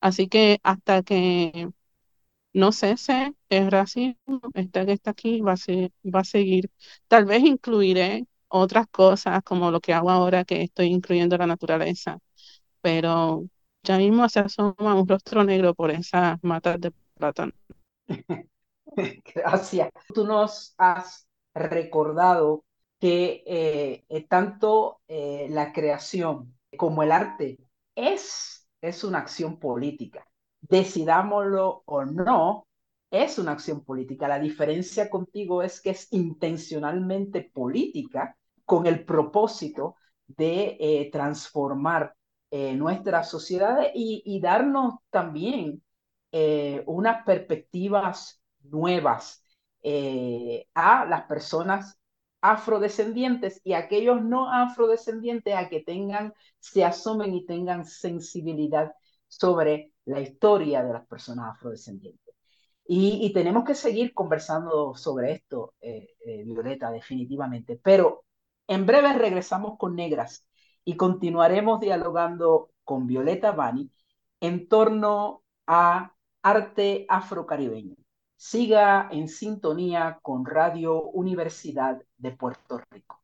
[0.00, 1.70] Así que hasta que
[2.52, 5.56] no cese el racismo, este que está aquí va a,
[6.14, 6.70] va a seguir.
[7.08, 12.18] Tal vez incluiré otras cosas como lo que hago ahora que estoy incluyendo la naturaleza,
[12.80, 13.46] pero
[13.82, 17.52] ya mismo se asoma un rostro negro por esas matas de plátano.
[19.34, 19.90] Gracias.
[20.14, 22.64] Tú nos has recordado
[22.98, 27.58] que eh, tanto eh, la creación como el arte
[27.94, 30.26] es, es una acción política.
[30.60, 32.66] Decidámoslo o no,
[33.10, 34.28] es una acción política.
[34.28, 42.14] La diferencia contigo es que es intencionalmente política con el propósito de eh, transformar
[42.50, 45.82] nuestras sociedades y, darnos también
[46.32, 49.44] eh, unas perspectivas nuevas
[50.74, 51.98] a las personas
[52.42, 58.92] afrodescendientes y aquellos no afrodescendientes a que tengan, se asomen y tengan sensibilidad
[59.28, 62.34] sobre la historia de las personas afrodescendientes.
[62.86, 67.78] Y, tenemos que seguir conversando sobre esto, Violeta, definitivamente.
[67.82, 68.24] Pero
[68.68, 70.46] en breve regresamos con Negras
[70.84, 73.90] y continuaremos dialogando con Violeta Bani
[74.40, 76.14] en torno a
[76.50, 77.96] arte afrocaribeño.
[78.36, 83.17] Siga en sintonía con Radio Universidad de Puerto Rico.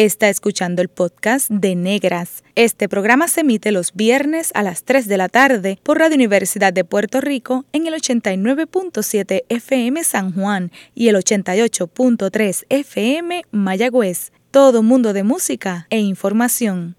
[0.00, 2.44] Está escuchando el podcast de Negras.
[2.54, 6.72] Este programa se emite los viernes a las 3 de la tarde por Radio Universidad
[6.72, 14.30] de Puerto Rico en el 89.7 FM San Juan y el 88.3 FM Mayagüez.
[14.52, 16.97] Todo mundo de música e información.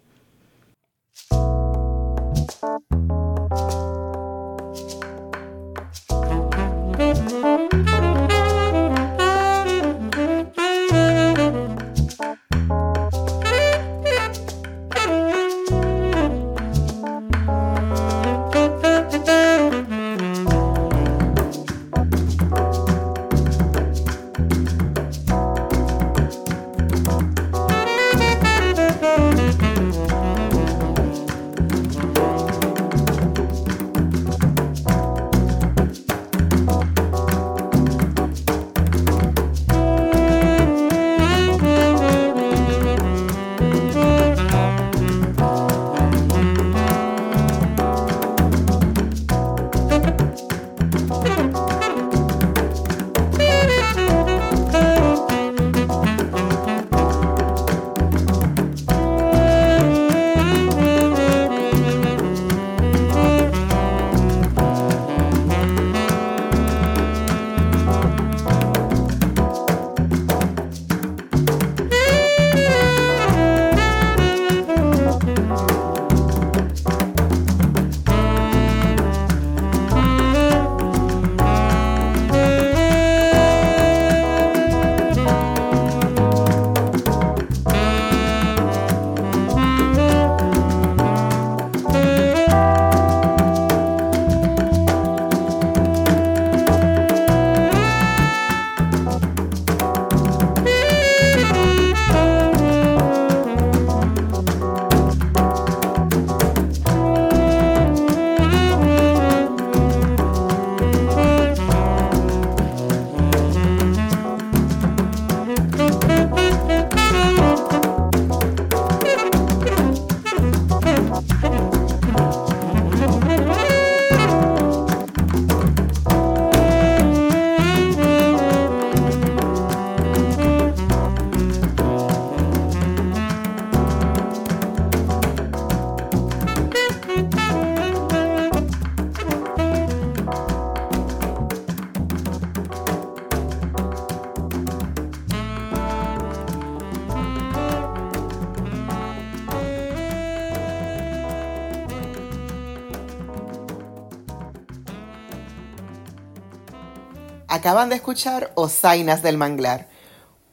[157.51, 159.89] Acaban de escuchar Osainas del Manglar,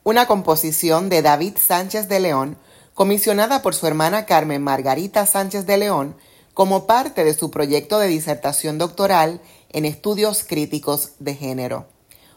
[0.03, 2.57] una composición de David Sánchez de León,
[2.95, 6.17] comisionada por su hermana Carmen Margarita Sánchez de León
[6.55, 11.87] como parte de su proyecto de disertación doctoral en estudios críticos de género.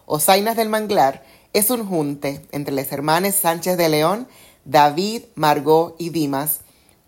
[0.05, 4.27] Osainas del Manglar es un junte entre los hermanos Sánchez de León,
[4.65, 6.59] David, Margot y Dimas,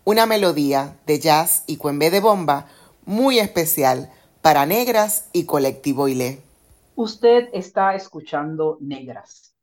[0.04, 2.68] una melodía de jazz y cuembé de bomba
[3.04, 4.10] muy especial
[4.40, 6.51] para negras y colectivo ILE.
[6.94, 9.56] Usted está escuchando Negras,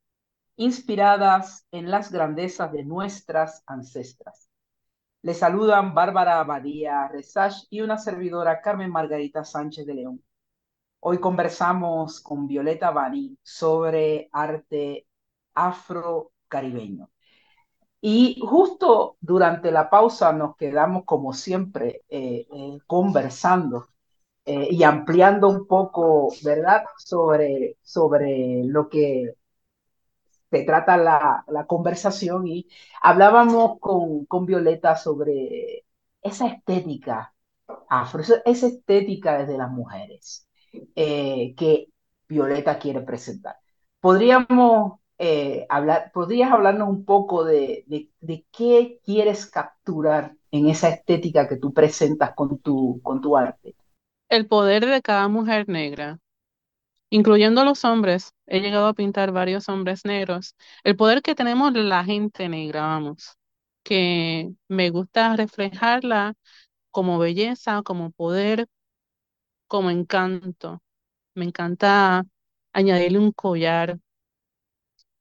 [0.56, 4.50] inspiradas en las grandezas de nuestras ancestras.
[5.22, 10.24] Le saludan Bárbara Abadía Resach y una servidora Carmen Margarita Sánchez de León.
[10.98, 15.06] Hoy conversamos con Violeta Bani sobre arte
[15.54, 17.10] afro-caribeño.
[18.00, 23.89] Y justo durante la pausa nos quedamos, como siempre, eh, eh, conversando
[24.50, 29.34] eh, y ampliando un poco, ¿verdad?, sobre, sobre lo que
[30.50, 32.66] se trata la, la conversación y
[33.00, 35.84] hablábamos con, con Violeta sobre
[36.22, 37.32] esa estética
[37.88, 40.48] afro, esa estética desde las mujeres
[40.96, 41.88] eh, que
[42.28, 43.56] Violeta quiere presentar.
[44.00, 47.84] Podríamos eh, hablar, podrías hablarnos un poco de,
[48.20, 53.76] de, qué quieres capturar en esa estética que tú presentas con tu, con tu arte.
[54.30, 56.18] El poder de cada mujer negra,
[57.10, 58.32] incluyendo los hombres.
[58.46, 60.56] He llegado a pintar varios hombres negros.
[60.84, 63.36] El poder que tenemos la gente negra, vamos,
[63.84, 66.34] que me gusta reflejarla
[66.90, 68.68] como belleza, como poder,
[69.66, 70.82] como encanto.
[71.34, 72.24] Me encanta
[72.72, 73.98] añadirle un collar,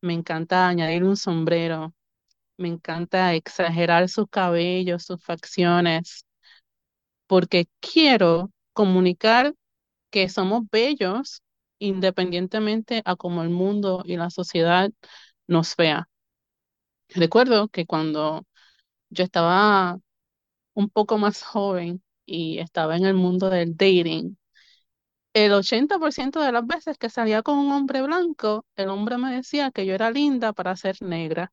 [0.02, 1.94] me encanta añadirle un sombrero,
[2.58, 6.26] me encanta exagerar sus cabellos, sus facciones,
[7.28, 9.56] porque quiero comunicar
[10.12, 11.44] que somos bellos
[11.80, 14.92] independientemente a cómo el mundo y la sociedad
[15.48, 16.10] nos vea.
[17.10, 18.46] Recuerdo que cuando
[19.10, 20.00] yo estaba
[20.76, 24.38] un poco más joven y estaba en el mundo del dating,
[25.34, 29.72] el 80% de las veces que salía con un hombre blanco, el hombre me decía
[29.72, 31.52] que yo era linda para ser negra.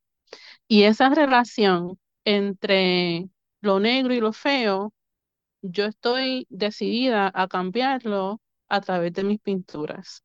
[0.69, 3.29] Y esa relación entre
[3.63, 4.95] lo negro y lo feo,
[5.71, 10.23] yo estoy decidida a cambiarlo a través de mis pinturas.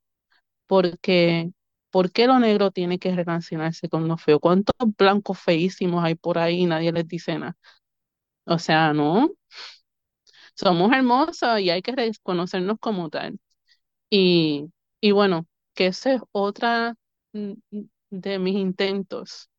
[0.68, 1.52] Porque,
[1.92, 4.40] ¿por qué lo negro tiene que relacionarse con lo feo?
[4.40, 7.58] ¿Cuántos blancos feísimos hay por ahí y nadie les dice nada?
[8.46, 9.32] O sea, no.
[10.56, 13.40] Somos hermosos y hay que reconocernos como tal.
[14.10, 14.68] Y,
[15.02, 16.96] y bueno, que esa es otra
[17.34, 19.50] mm, mm, de mis intentos.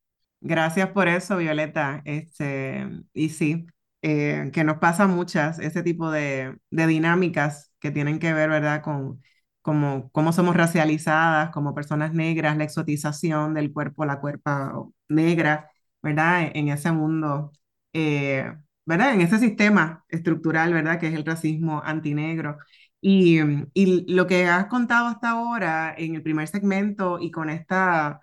[0.40, 2.02] Gracias por eso, Violeta.
[2.04, 3.66] Este, y sí,
[4.02, 8.82] eh, que nos pasa muchas, ese tipo de, de, dinámicas que tienen que ver, ¿verdad?,
[8.82, 9.22] con
[9.62, 14.72] como, cómo somos racializadas como personas negras, la exotización del cuerpo, la cuerpa
[15.08, 15.70] negra,
[16.02, 17.52] ¿verdad?, en ese mundo
[17.92, 18.52] eh,
[18.84, 19.14] ¿verdad?
[19.14, 20.98] En ese sistema estructural, ¿verdad?
[21.00, 22.58] Que es el racismo antinegro.
[23.00, 23.40] Y,
[23.74, 28.20] y lo que has contado hasta ahora en el primer segmento y con esta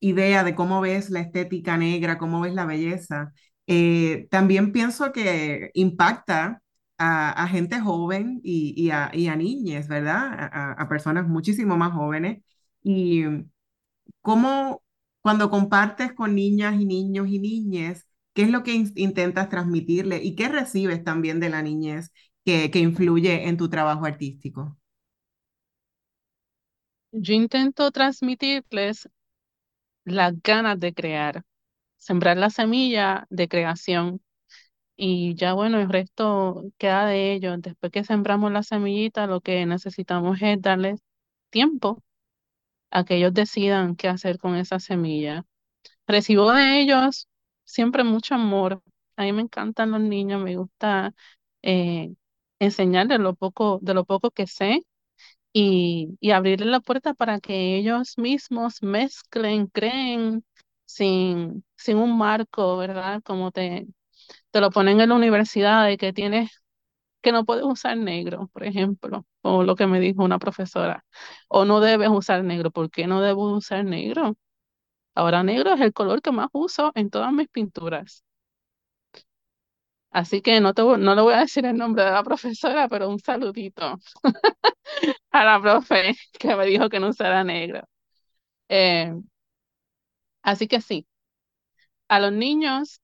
[0.00, 3.32] idea de cómo ves la estética negra, cómo ves la belleza,
[3.70, 6.62] eh, también pienso que impacta
[6.98, 10.50] a, gente joven y, y, a, y a niñas, ¿verdad?
[10.52, 12.42] A, a, personas muchísimo más jóvenes.
[12.82, 13.24] Y
[14.22, 14.82] cómo
[15.22, 20.36] cuando compartes con niñas y niños y niñas, ¿Qué es lo que intentas transmitirle y
[20.36, 22.12] qué recibes también de la niñez
[22.44, 24.78] que, que influye en tu trabajo artístico?
[27.12, 29.08] Yo intento transmitirles
[30.04, 31.42] las ganas de crear,
[32.00, 34.22] sembrar la semilla de creación
[34.96, 37.60] y ya bueno, el resto queda de ellos.
[37.62, 41.00] Después que sembramos la semillita, lo que necesitamos es darles
[41.50, 42.02] tiempo
[42.90, 45.44] a que ellos decidan qué hacer con esa semilla.
[46.06, 47.28] Recibo de ellos
[47.64, 48.82] siempre mucho amor.
[49.16, 51.14] A mí me encantan los niños, me gusta
[51.62, 52.14] eh,
[52.60, 54.82] enseñarles lo poco, de lo poco que sé
[55.52, 60.44] y, y abrirles la puerta para que ellos mismos mezclen, creen
[60.94, 63.22] sin, sin un marco, ¿verdad?
[63.24, 63.86] Como te,
[64.50, 66.50] te lo ponen en la universidad de que tienes
[67.22, 71.04] que no puedes usar negro, por ejemplo, o lo que me dijo una profesora,
[71.48, 74.36] o no debes usar negro, ¿por qué no debo usar negro?
[75.14, 78.24] Ahora negro es el color que más uso en todas mis pinturas.
[80.12, 83.08] Así que no, te, no le voy a decir el nombre de la profesora, pero
[83.08, 83.96] un saludito
[85.30, 87.82] a la profe que me dijo que no usara negro.
[88.68, 89.14] Eh,
[90.42, 91.06] así que sí,
[92.08, 93.00] a los niños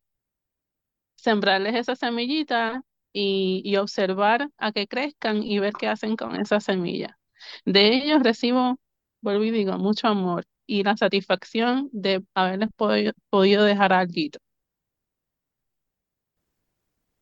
[1.17, 2.83] sembrarles esa semillita
[3.13, 7.19] y, y observar a que crezcan y ver qué hacen con esa semilla.
[7.65, 8.79] De ellos recibo
[9.21, 12.71] vuelvo y digo, mucho amor y la satisfacción de haberles
[13.31, 14.13] podido dejar algo.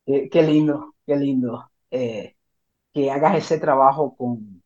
[0.07, 2.37] Qué, lindo, qué lindo eh,
[2.93, 4.63] que hagas ese trabajo con,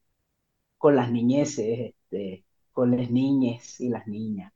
[0.78, 4.52] con las niñeces, este, con las niñas y las niñas.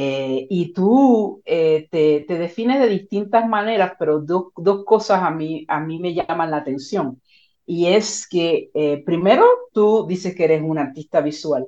[0.00, 4.52] Eh, y tú eh, te, defines de distintas maneras, pero dos,
[4.84, 7.20] cosas a mí, a mí me llaman la atención.
[7.66, 8.70] Y es que,
[9.04, 11.66] primero, tú dices que eres un artista visual.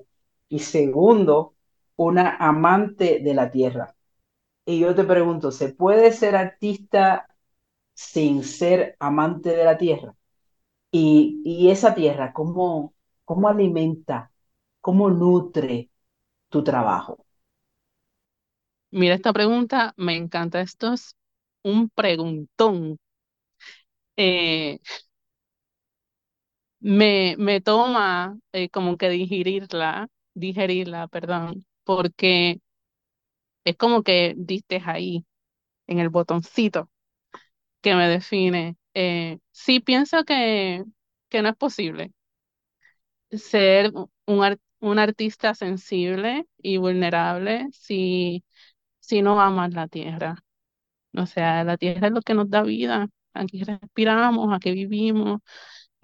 [0.48, 1.54] Y segundo,
[1.96, 3.94] una amante de la tierra.
[4.64, 7.26] Y yo te pregunto, ¿se puede ser artista
[7.94, 10.16] sin ser amante de la tierra?
[10.92, 14.32] Y, esa tierra, ¿cómo, ¿cómo alimenta,
[14.80, 15.90] cómo nutre
[16.50, 17.26] tu trabajo?
[18.92, 20.60] Mira, esta pregunta me encanta.
[20.60, 21.16] Esto es
[21.64, 22.98] un preguntón.
[24.16, 24.78] Eh,
[26.80, 32.60] me, me toma eh, como que digerirla, digerirla, perdón, porque
[33.64, 35.24] es como que diste ahí,
[35.86, 36.90] en el botoncito
[37.82, 38.76] que me define.
[38.94, 40.84] Eh, sí pienso que,
[41.30, 42.12] que no es posible
[43.32, 43.92] ser
[44.26, 48.44] un, un artista sensible y vulnerable si,
[49.00, 50.44] si no amas la tierra.
[51.16, 53.08] O sea, la tierra es lo que nos da vida.
[53.34, 55.40] Aquí respiramos, aquí vivimos,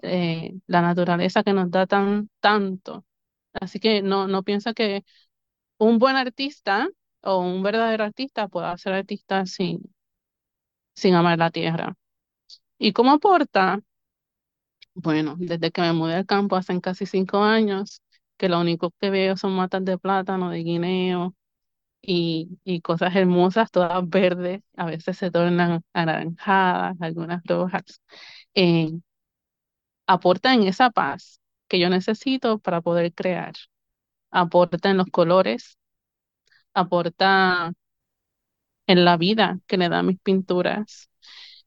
[0.03, 3.05] eh, la naturaleza que nos da tan, tanto.
[3.55, 5.05] Así que no, no pienso que
[5.78, 6.88] un buen artista
[7.22, 9.80] o un verdadero artista pueda ser artista sin,
[10.94, 11.94] sin amar la tierra.
[12.78, 13.80] ¿Y cómo aporta?
[14.94, 18.03] Bueno, desde que me mudé al campo hace casi cinco años,
[18.38, 21.34] que lo único que veo son matas de plátano, de guineo
[22.07, 28.00] y, y cosas hermosas, todas verdes, a veces se tornan anaranjadas, algunas rojas.
[28.54, 28.92] Eh,
[30.07, 33.54] aporta en esa paz que yo necesito para poder crear.
[34.30, 35.78] Aporta en los colores,
[36.74, 37.72] aporta
[38.86, 41.11] en la vida que le da mis pinturas.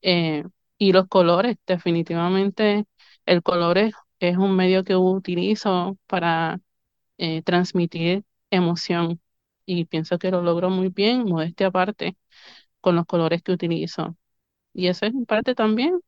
[0.02, 0.44] Eh,
[0.78, 2.86] y los colores, definitivamente,
[3.26, 3.94] el color es,
[4.38, 6.60] un medio que utilizo para
[7.18, 9.22] eh, transmitir emoción
[9.70, 12.18] y pienso que lo logro muy bien, modestia aparte,
[12.82, 14.18] con los colores que utilizo.
[14.74, 16.00] Y eso es en parte también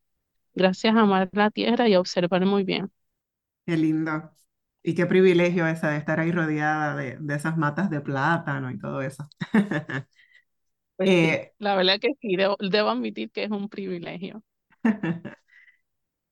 [0.53, 2.91] gracias a amar la tierra y a observar muy bien.
[3.66, 4.32] Qué lindo.
[4.84, 9.01] Y qué privilegio esa de estar ahí rodeada de, esas matas de plátano y todo
[9.01, 9.28] eso.
[10.97, 12.57] Pues eh, la verdad que sí, debo,
[12.89, 14.43] admitir que es un privilegio.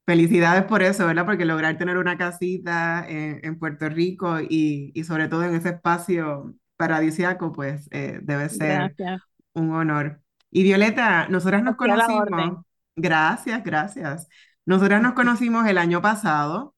[0.05, 1.25] Felicidades por eso, ¿verdad?
[1.25, 6.53] Porque lograr tener una casita en, Puerto Rico y, y, sobre todo en ese espacio
[6.79, 8.95] paradisiaco, pues eh, debe ser
[9.53, 10.21] un honor.
[10.51, 12.65] Y Violeta, nosotras nos conocimos.
[12.95, 14.27] Gracias, gracias.
[14.65, 16.75] Nosotras nos conocimos el año pasado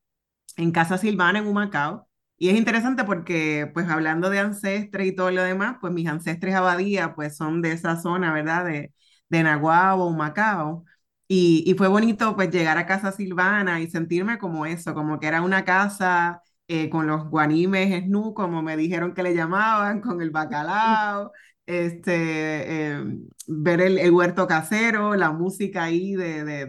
[0.58, 2.08] en Casa Silvana, en Humacao.
[2.38, 6.56] Y es interesante porque, pues hablando de ancestres y todo lo demás, pues mis ancestres
[6.56, 8.66] abadía, pues son de esa zona, ¿verdad?
[8.66, 8.94] De,
[9.30, 10.86] de Naguabo, Humacao.
[11.28, 15.28] Y, y fue bonito, pues llegar a Casa Silvana y sentirme como eso, como que
[15.28, 16.42] era una casa
[16.72, 21.32] eh, con los guanimes esnú, como me dijeron que le llamaban, con el bacalao,
[21.66, 26.66] este, em, ver el, el, huerto casero, la música ahí de, de,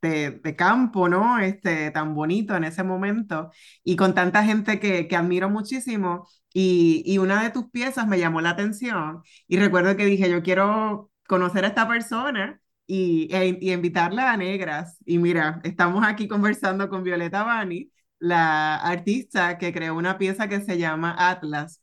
[0.00, 1.38] de, de, campo, ¿no?
[1.40, 3.50] Este, tan bonito en ese momento
[3.84, 6.26] y con tanta gente que, que admiro muchísimo.
[6.54, 10.42] Y, y, una de tus piezas me llamó la atención y recuerdo que dije, yo
[10.42, 14.96] quiero conocer a esta persona y, e, y invitarla a Negras.
[15.04, 20.60] Y mira, estamos aquí conversando con Violeta Bani, la artista que creó una pieza que
[20.60, 21.82] se llama Atlas.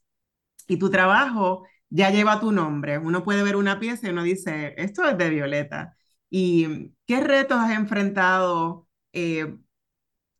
[0.68, 2.98] Y tu trabajo ya lleva tu nombre.
[2.98, 5.98] Uno puede ver una pieza y uno dice, esto es de Violeta.
[6.30, 9.56] ¿Y qué retos has enfrentado eh,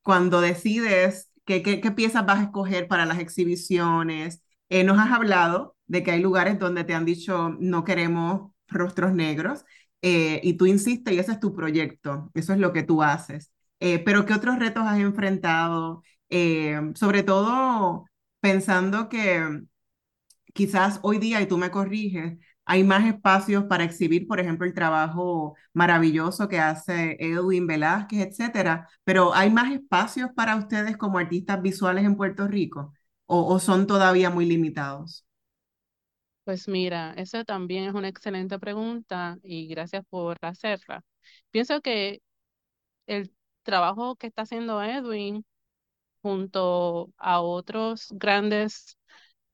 [0.02, 4.44] cuando decides qué, qué, piezas vas a escoger para las exhibiciones?
[4.70, 9.14] Eh, nos has hablado de que hay lugares donde te han dicho no queremos rostros
[9.14, 9.64] negros
[10.02, 13.52] eh, y tú insistes y ese es tu proyecto, eso es lo que tú haces.
[13.80, 16.04] Pero ¿qué otros retos has enfrentado?
[16.96, 18.06] sobre todo
[18.42, 19.62] pensando que
[20.54, 24.74] quizás hoy día, y tú me corriges, hay más espacios para exhibir, por ejemplo, el
[24.74, 31.62] trabajo maravilloso que hace Edwin Velázquez, etcétera, pero ¿hay más espacios para ustedes como artistas
[31.62, 32.94] visuales en Puerto Rico
[33.28, 35.26] o, son todavía muy limitados?
[36.44, 41.04] Pues mira, esa también es una excelente pregunta y gracias por hacerla.
[41.52, 42.22] Pienso que
[43.08, 43.35] el
[43.66, 45.46] trabajo que está haciendo Edwin
[46.22, 48.98] junto a otros grandes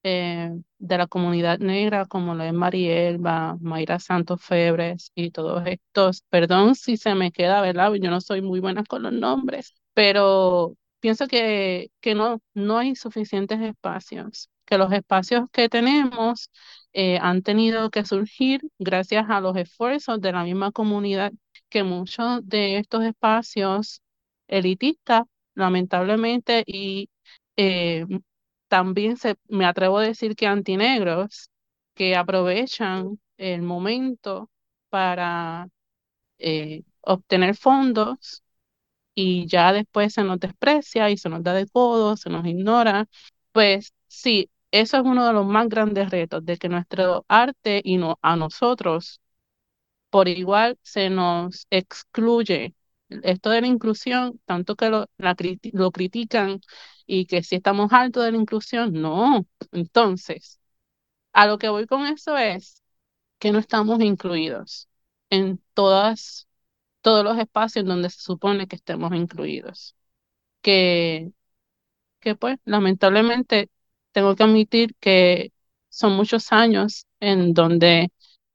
[0.03, 6.24] eh, de la comunidad negra, como lo es Marielba, Mayra Santos Febres y todos estos.
[6.30, 7.93] Perdón si se me queda, ¿verdad?
[7.95, 12.95] Yo no soy muy buena con los nombres, pero pienso que, que no, no hay
[12.95, 16.49] suficientes espacios, que los espacios que tenemos
[16.93, 21.32] eh, han tenido que surgir gracias a los esfuerzos de la misma comunidad,
[21.72, 24.03] que muchos de estos espacios
[24.47, 25.24] elitistas,
[25.55, 27.09] lamentablemente, y
[27.57, 28.05] eh,
[28.67, 31.49] también se, me atrevo a decir que antinegros,
[31.95, 34.49] que aprovechan el momento
[34.89, 35.67] para
[36.39, 38.43] eh, obtener fondos
[39.15, 43.07] y ya después se nos desprecia y se nos da de codo, se nos ignora,
[43.51, 47.97] pues sí, eso es uno de los más grandes retos, de que nuestro arte y
[47.97, 49.22] no, a nosotros
[50.12, 52.76] por igual se nos excluye.
[53.09, 55.07] Esto de la inclusión, tanto que lo,
[55.74, 56.62] lo critican
[57.07, 59.47] y que si estamos altos de la inclusión, no.
[59.74, 60.59] Entonces,
[61.34, 62.84] a lo que voy con eso es
[63.39, 64.89] que no estamos incluidos
[65.30, 66.47] en todas
[67.01, 69.95] todos los espacios donde se supone que estemos incluidos.
[70.62, 71.32] Que,
[72.20, 73.70] que pues lamentablemente
[74.12, 75.51] tengo que admitir que
[75.89, 78.12] son muchos años en donde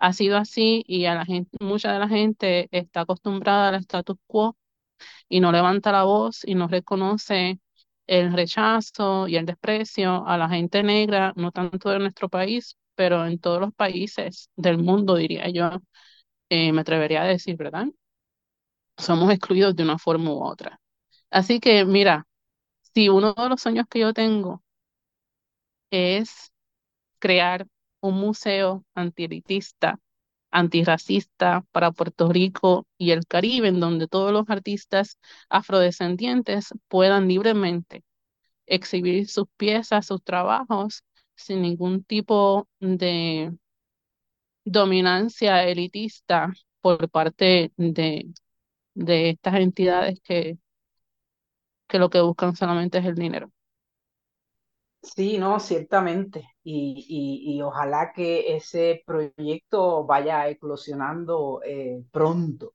[0.06, 1.24] ha sido así y a
[1.60, 4.56] mucha de la gente está acostumbrada al status quo
[5.28, 7.60] y no levanta la voz y no reconoce
[8.06, 13.26] el rechazo y el desprecio a la gente negra, no tanto de nuestro país, pero
[13.26, 15.70] en todos los países del mundo, diría yo,
[16.50, 17.86] eh, me atrevería a decir, ¿verdad?
[18.98, 20.80] somos excluidos de una forma u otra.
[21.30, 22.26] Así que, mira,
[22.94, 24.62] si uno de los sueños que yo tengo
[25.90, 26.52] es
[27.20, 27.66] crear
[28.08, 29.98] un museo antielitista,
[30.50, 35.18] antirracista para Puerto Rico y el Caribe, en donde todos los artistas
[35.50, 38.04] afrodescendientes puedan libremente
[38.66, 41.04] exhibir sus piezas, sus trabajos,
[41.36, 43.52] sin ningún tipo de
[44.64, 48.32] dominancia elitista por parte de
[48.94, 50.58] de estas entidades que,
[51.88, 53.50] que lo que buscan solamente es el dinero.
[55.02, 56.55] Sí, no, ciertamente.
[56.68, 62.74] Y, y, ojalá que ese proyecto vaya eclosionando eh, pronto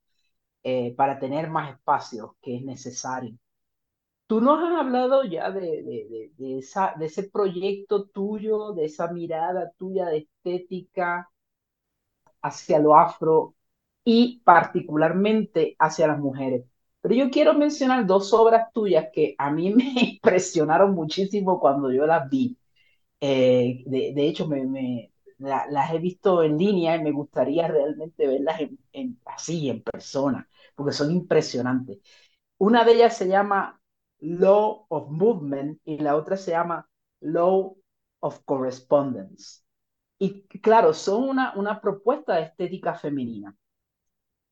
[0.63, 3.37] eh, para tener más espacios que es necesario.
[4.27, 9.11] Tú nos has hablado ya de, de, de, esa, de ese proyecto tuyo, de esa
[9.11, 11.29] mirada tuya de estética
[12.41, 13.55] hacia lo afro
[14.03, 16.65] y particularmente hacia las mujeres.
[17.01, 22.05] Pero yo quiero mencionar dos obras tuyas que a mí me impresionaron muchísimo cuando yo
[22.05, 22.57] las vi.
[23.21, 28.61] Eh, de, hecho, me, las he visto en línea y me gustaría realmente verlas
[28.93, 31.99] en, así, en persona, porque son impresionantes.
[32.57, 33.81] Una de ellas se llama
[34.19, 36.89] Law of Movement y la otra se llama
[37.21, 37.77] Law
[38.21, 39.61] of Correspondence.
[40.19, 43.55] Y claro, son una, una propuesta de estética femenina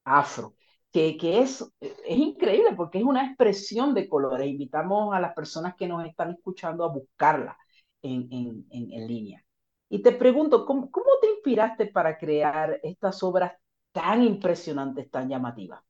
[0.03, 0.55] afro,
[0.91, 4.47] que, que es, es increíble porque es una expresión de colores.
[4.47, 7.57] Invitamos a las personas que nos están escuchando a buscarla
[8.01, 9.43] en, en, en, línea.
[9.89, 13.53] Y te pregunto, ¿cómo, ¿cómo te inspiraste para crear estas obras
[13.91, 15.83] tan impresionantes, tan llamativas?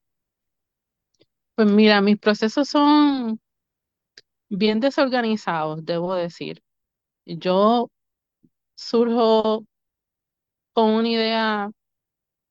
[1.56, 3.40] Pues mira, mis procesos son
[4.50, 6.62] bien desorganizados, debo decir.
[7.26, 7.90] Yo
[8.76, 9.66] surjo
[10.74, 11.72] con una idea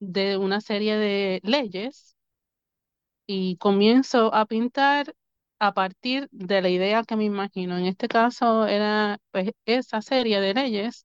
[0.01, 2.17] de una serie de leyes
[3.27, 5.15] y comienzo a pintar
[5.59, 7.77] a partir de la idea que me imagino.
[7.79, 11.05] En este caso era pues, esa serie de leyes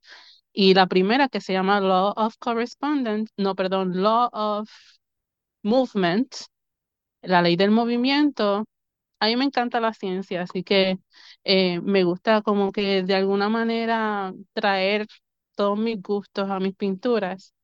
[0.52, 4.70] y la primera que se llama Law of Correspondence, no, perdón, Law of
[5.62, 6.34] Movement,
[7.22, 8.64] la ley del movimiento.
[9.20, 10.98] A mí me encanta la ciencia, así que
[11.44, 15.06] eh, me gusta como que de alguna manera traer
[15.56, 17.54] todos mis gustos a mis pinturas.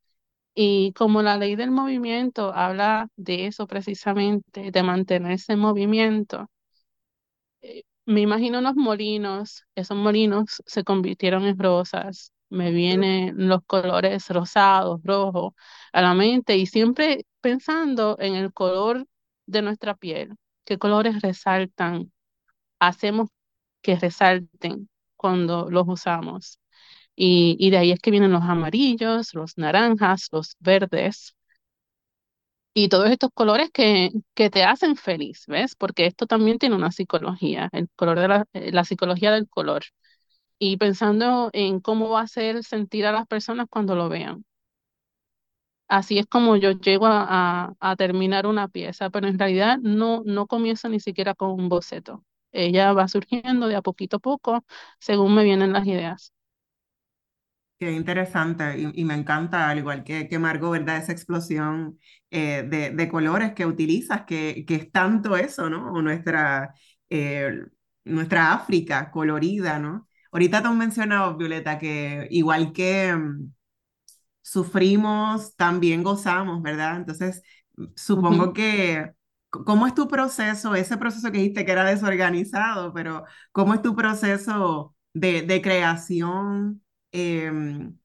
[0.55, 6.49] Y como la ley del movimiento habla de eso precisamente, de mantenerse en movimiento,
[8.07, 15.01] me imagino unos molinos, esos molinos se convirtieron en rosas, me vienen los colores rosados,
[15.05, 15.55] rojos
[15.93, 19.07] a la mente y siempre pensando en el color
[19.47, 20.35] de nuestra piel,
[20.65, 22.13] qué colores resaltan,
[22.81, 23.31] hacemos
[23.83, 26.59] que resalten cuando los usamos.
[27.17, 31.35] Y, de ahí es que vienen los amarillos, los naranjas, los verdes
[32.75, 35.75] y todos estos colores que, que te hacen feliz, ¿ves?
[35.77, 39.83] Porque esto también tiene una psicología, el color de la, eh, la psicología del color.
[40.59, 44.45] Y pensando en cómo va a hacer sentir a las personas cuando lo vean.
[45.89, 50.47] Así es como yo llego a, a, terminar una pieza, pero en realidad no, no
[50.47, 52.25] comienzo ni siquiera con un boceto.
[52.53, 54.65] Ella va surgiendo de a poquito a poco
[55.01, 56.33] según me vienen las ideas.
[57.81, 60.99] Qué interesante y, me encanta, al igual que, que Margot, ¿verdad?
[60.99, 61.99] Esa explosión
[62.31, 66.03] eh, de, de, colores que utilizas, que, que, es tanto eso, ¿no?
[66.03, 66.75] Nuestra,
[67.09, 67.59] eh,
[68.05, 70.07] nuestra África colorida, ¿no?
[70.31, 73.51] Ahorita te has mencionado, Violeta, que igual que mm,
[74.43, 76.97] sufrimos, también gozamos, ¿verdad?
[76.97, 77.43] Entonces,
[77.97, 79.13] supongo que,
[79.51, 83.97] ¿cómo es tu proceso, ese proceso que dijiste que era desorganizado, pero cómo es tu
[83.97, 86.83] proceso de, de creación?
[87.13, 87.99] Em,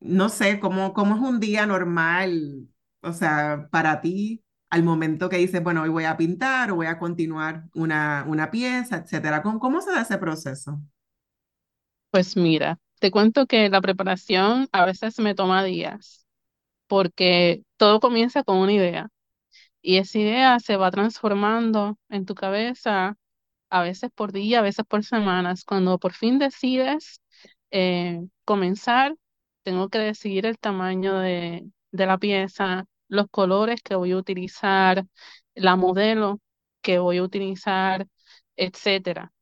[0.00, 2.68] no sé, ¿cómo, ¿cómo es un día normal,
[3.02, 4.42] o sea, para ti?
[4.70, 8.50] al momento que dices, bueno, hoy voy a pintar o voy a continuar una, una
[8.50, 9.42] pieza, etcétera.
[9.42, 10.80] ¿Cómo, ¿Cómo se da ese proceso?
[12.10, 16.26] Pues mira, te cuento que la preparación a veces me toma días,
[16.88, 19.08] porque todo comienza con una idea
[19.82, 23.16] y esa idea se va transformando en tu cabeza,
[23.70, 25.64] a veces por día, a veces por semanas.
[25.64, 27.20] Cuando por fin decides
[27.76, 29.14] eh, comenzar,
[29.62, 35.04] tengo que decidir el tamaño de, de la pieza, los colores que voy a utilizar,
[35.54, 36.40] la modelo
[36.82, 38.06] que voy a utilizar,
[38.56, 39.32] etcétera.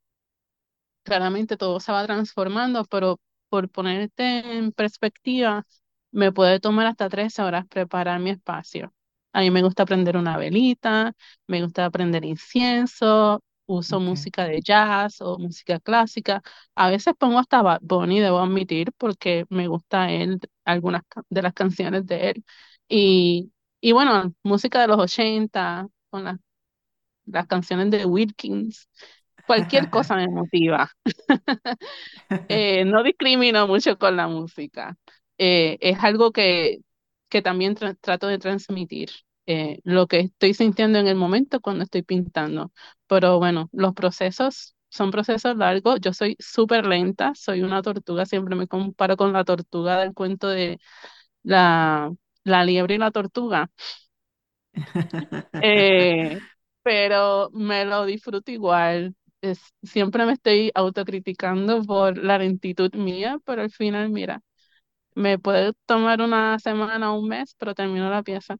[1.03, 3.21] Claramente todo se va transformando, pero
[3.51, 5.67] por ponerte en perspectiva,
[6.13, 8.93] me puede tomar hasta tres horas preparar mi espacio.
[9.33, 11.13] A mí me gusta prender una velita,
[11.47, 16.43] me gusta prender incienso, uso música de jazz o música clásica.
[16.75, 22.07] A veces pongo hasta Bunny, debo admitir, porque me gusta él, algunas de las canciones
[22.07, 22.45] de él.
[22.89, 23.51] Y
[23.81, 26.25] y bueno, música de los 80, con
[27.27, 28.89] las canciones de Wilkins,
[29.47, 30.91] cualquier cosa me motiva.
[32.49, 34.97] Eh, no discrimino mucho con la música.
[35.39, 36.79] Eh, es algo que,
[37.29, 39.11] que también trato de transmitir.
[39.47, 42.73] Eh, lo que estoy sintiendo en el momento cuando estoy pintando.
[43.07, 46.01] Pero bueno, los procesos son procesos largos.
[46.01, 50.49] Yo soy súper lenta, soy una tortuga, siempre me comparo con la tortuga del cuento
[50.49, 50.79] de
[51.43, 52.13] la
[52.45, 53.71] la liebre y la tortuga.
[55.61, 56.41] Eh,
[56.83, 59.15] pero me lo disfruto igual.
[59.41, 64.41] Es, siempre me estoy autocriticando por la lentitud mía, pero al final, mira,
[65.15, 68.59] me puede tomar una semana o un mes, pero termino la pieza.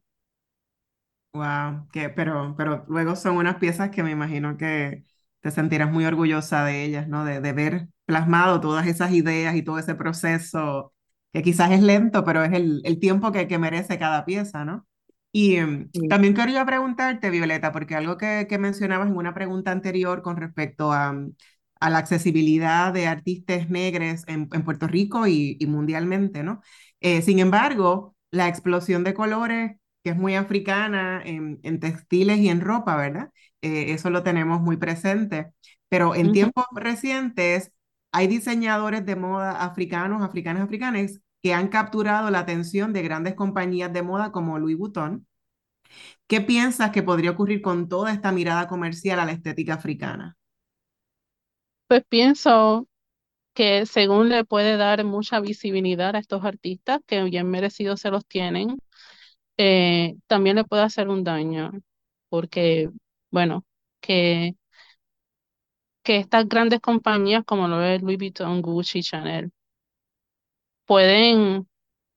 [1.35, 5.03] Wow, que, pero, pero luego son unas piezas que me imagino que
[5.41, 7.25] te sentirás muy orgullosa de ellas, ¿no?
[7.25, 10.93] De, de ver plasmado todas esas ideas y todo ese proceso
[11.33, 14.87] que quizás es lento, pero es el, el tiempo que, que, merece cada pieza, ¿no?
[15.33, 20.21] Y em, también quería preguntarte, Violeta, porque algo que, que, mencionabas en una pregunta anterior
[20.21, 21.13] con respecto a,
[21.81, 26.61] a la accesibilidad de artistas negros en, en Puerto Rico y, y mundialmente, ¿no?
[27.01, 32.49] Eh, sin embargo, la explosión de colores, que es muy africana en, en textiles y
[32.49, 33.31] en ropa, ¿verdad?
[33.63, 35.51] Eh, eso lo tenemos muy presente,
[35.89, 37.73] pero en tiempos recientes
[38.13, 43.93] hay diseñadores de moda africanos, africanas, africanas que han capturado la atención de grandes compañías
[43.93, 45.27] de moda como Louis Vuitton.
[46.27, 50.37] ¿Qué piensas que podría ocurrir con toda esta mirada comercial a la estética africana?
[51.87, 52.87] Pues pienso
[53.53, 58.25] que según le puede dar mucha visibilidad a estos artistas, que bien merecidos se los
[58.27, 58.77] tienen,
[59.57, 61.71] eh, también le puede hacer un daño,
[62.29, 62.89] porque,
[63.31, 63.65] bueno,
[64.01, 64.55] que,
[66.03, 69.51] que estas grandes compañías como lo es Louis Vuitton, Gucci, Chanel,
[70.85, 71.67] pueden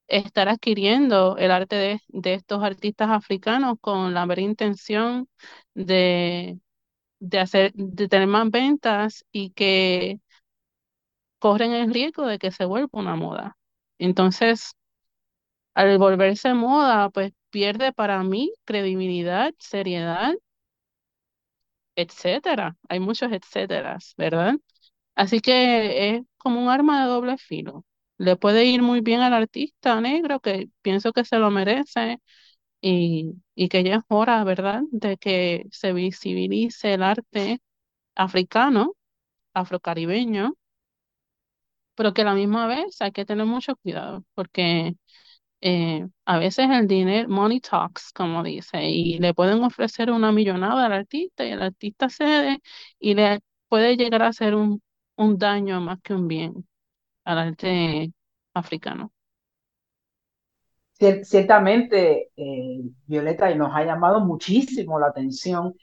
[0.07, 5.29] estar adquiriendo el arte de, de estos artistas africanos con la mera intención
[5.75, 6.59] de,
[7.19, 10.19] de, hacer, de tener más ventas y que
[11.39, 13.57] corren el riesgo de que se vuelva una moda.
[13.97, 14.73] Entonces,
[15.75, 20.33] al volverse moda, pues pierde para mí credibilidad, seriedad,
[21.95, 22.77] etcétera.
[22.89, 24.55] Hay muchos etcéteras, ¿verdad?
[25.15, 27.85] Así que es como un arma de doble filo
[28.17, 32.19] le puede ir muy bien al artista negro, que pienso que se lo merece,
[32.81, 37.61] y, y que ya es hora, ¿verdad?, de que se visibilice el arte
[38.15, 38.95] africano,
[39.53, 40.55] afrocaribeño,
[41.95, 44.95] pero que a la misma vez hay que tener mucho cuidado, porque
[45.61, 50.85] eh, a veces el dinero, money talks, como dice, y le pueden ofrecer una millonada
[50.85, 52.61] al artista y el artista cede
[52.99, 54.81] y le puede llegar a hacer un,
[55.17, 56.67] un daño más que un bien
[57.25, 58.13] al arte
[58.53, 59.11] africano.
[61.23, 65.73] Ciertamente, eh, Violeta, y nos ha llamado muchísimo la atención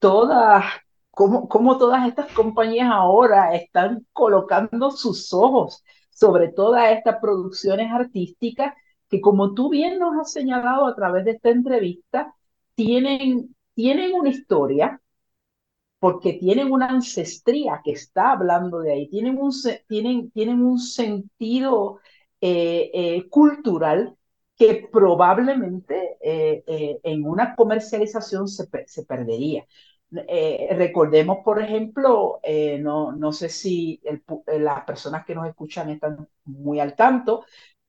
[0.00, 0.64] todas,
[1.10, 8.74] cómo, cómo todas estas compañías ahora están colocando sus ojos sobre todas estas producciones artísticas
[9.14, 12.34] que, como tú bien nos has señalado a través de esta entrevista,
[12.74, 15.00] tienen, tienen una historia,
[16.00, 19.52] porque tienen una ancestría que está hablando de ahí, tienen un,
[19.88, 22.00] tienen, tienen un sentido
[22.40, 24.16] eh, eh, cultural
[24.56, 29.64] que probablemente eh, en una comercialización se, se, perdería.
[30.10, 32.40] Recordemos, por ejemplo,
[32.80, 34.00] no, no sé si
[34.46, 37.44] las personas que nos escuchan están muy al tanto,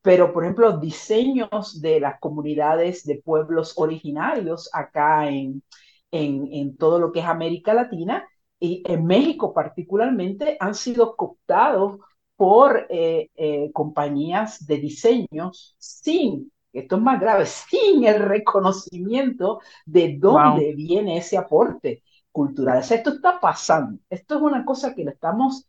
[0.06, 5.64] pero por ejemplo, diseños de las comunidades de pueblos originarios acá en,
[6.12, 8.24] en, en todo lo que es América Latina
[8.60, 12.02] y en México particularmente han sido cooptados
[12.36, 20.18] por eh, eh, compañías de diseños sin, esto es más grave, sin el reconocimiento de
[20.20, 22.78] dónde viene ese aporte cultural.
[22.78, 25.66] esto está pasando, esto es una cosa que lo estamos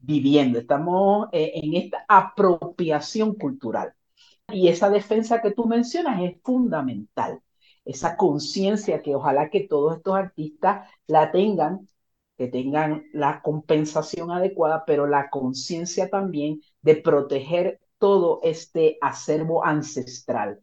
[0.00, 3.94] viviendo, estamos eh, en esta apropiación cultural.
[4.52, 7.40] Y esa defensa que tú mencionas es fundamental,
[7.84, 11.88] esa conciencia que ojalá que todos estos artistas la tengan
[12.40, 20.58] que tengan la compensación adecuada, pero la conciencia también de proteger todo este acervo ancestral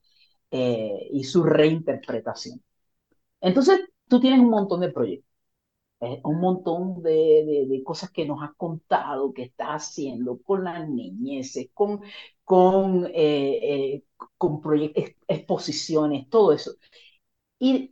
[0.50, 2.64] eh, y su reinterpretación.
[3.42, 5.27] Entonces, tú tienes un montón de proyectos,
[6.02, 10.88] eh, un montón de, de, cosas que nos has contado, que estás haciendo con las
[10.90, 12.02] niñeces, con,
[12.44, 14.04] con, eh,
[14.38, 14.62] con
[15.28, 16.72] exposiciones, todo eso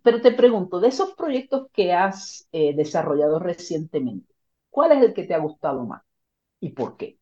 [0.03, 4.33] pero te pregunto, de esos proyectos que has eh, desarrollado recientemente,
[4.69, 6.03] ¿cuál es el que te ha gustado más
[6.59, 7.17] y por qué?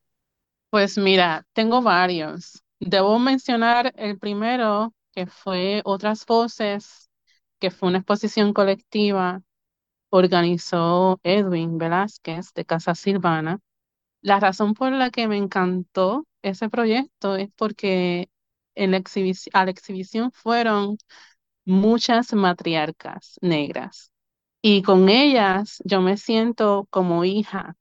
[0.69, 2.63] Pues mira, tengo varios.
[2.79, 7.09] Debo mencionar el primero, que fue Otras Voces,
[7.59, 9.41] que fue una exposición colectiva,
[10.14, 13.59] organizó Edwin Velázquez de Casa Silvana.
[14.22, 18.30] La razón por la que me encantó ese proyecto es porque
[18.76, 19.03] en la
[19.53, 20.97] a la exhibición fueron
[21.66, 24.11] muchas matriarcas negras
[24.61, 27.76] y con ellas yo me siento como hija.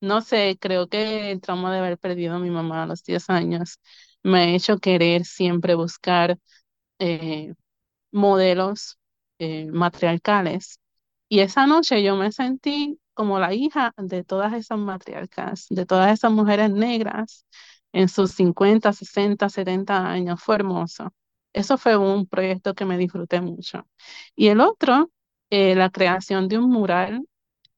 [0.00, 3.30] No sé, creo que el trauma de haber perdido a mi mamá a los 10
[3.30, 3.80] años
[4.22, 6.38] me ha hecho querer siempre buscar
[7.00, 7.54] eh,
[8.12, 8.98] modelos
[9.38, 10.80] eh, matriarcales.
[11.28, 16.12] Y esa noche yo me sentí como la hija de todas esas matriarcas, de todas
[16.12, 17.44] esas mujeres negras
[17.92, 20.40] en sus 50, 60, 70 años.
[20.42, 21.12] Fue hermoso.
[21.52, 23.86] Eso fue un proyecto que me disfruté mucho.
[24.36, 25.10] Y el otro,
[25.50, 27.26] eh, la creación de un mural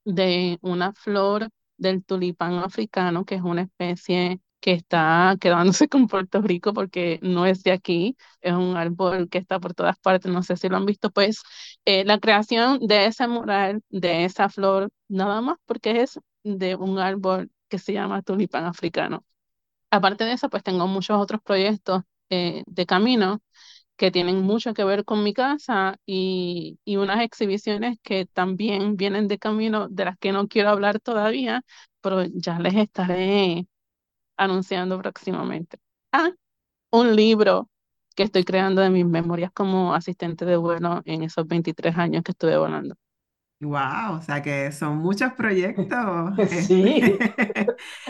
[0.04, 6.40] de una flor del tulipán africano, que es una especie que está quedándose con Puerto
[6.42, 10.42] Rico porque no es de aquí, es un árbol que está por todas partes, no
[10.42, 11.42] sé si lo han visto, pues
[11.84, 16.98] eh, la creación de ese mural, de esa flor, nada más porque es de un
[16.98, 19.24] árbol que se llama tulipán africano.
[19.90, 23.40] Aparte de eso, pues tengo muchos otros proyectos eh, de camino
[23.96, 29.28] que tienen mucho que ver con mi casa y, y, unas exhibiciones que también vienen
[29.28, 31.62] de camino, de las que no quiero hablar todavía,
[32.00, 33.66] pero ya les estaré
[34.38, 35.78] anunciando próximamente.
[36.12, 36.30] Ah,
[36.90, 37.68] un libro
[38.16, 42.32] que estoy creando de mis memorias como asistente de vuelo en esos 23 años que
[42.32, 42.96] estuve volando.
[43.60, 45.88] Wow, o sea que son muchos proyectos.
[46.66, 47.18] Sí,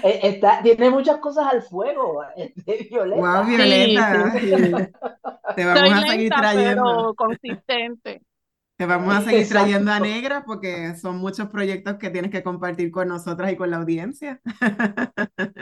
[0.02, 3.42] e, Está, tiene muchas cosas al fuego, este, Violeta.
[3.42, 4.32] Wow, Violeta.
[5.56, 6.84] Te vamos a seguir trayendo.
[6.84, 8.22] Pero consistente.
[8.78, 12.92] Te vamos a seguir trayendo a Negra porque son muchos proyectos que tienes que compartir
[12.92, 14.40] con nosotras y con la audiencia.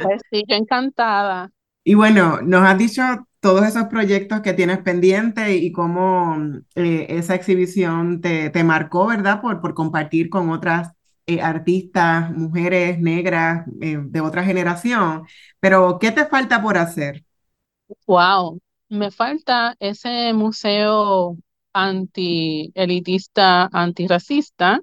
[0.02, 1.50] Pues sí, yo encantada.
[1.82, 3.02] Y bueno, nos has dicho
[3.40, 6.36] todos esos proyectos que tienes pendiente y cómo
[6.74, 9.40] eh, esa exhibición te, te, marcó, ¿verdad?
[9.40, 10.92] Por, por compartir con otras
[11.26, 15.26] eh, artistas, mujeres negras eh, de otra generación.
[15.58, 17.24] Pero, ¿qué te falta por hacer?
[18.06, 18.60] Wow,
[18.90, 21.38] me falta ese museo
[21.76, 24.80] anti-elitista, antirracista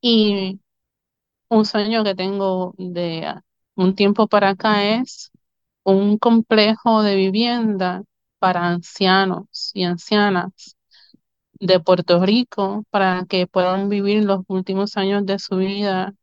[0.00, 0.60] y
[1.50, 3.34] un sueño que tengo de
[3.76, 5.32] un tiempo para acá es
[5.84, 8.04] un complejo de vivienda
[8.38, 10.76] para ancianos y ancianas
[11.60, 16.14] de Puerto Rico para que puedan vivir los últimos años de su vida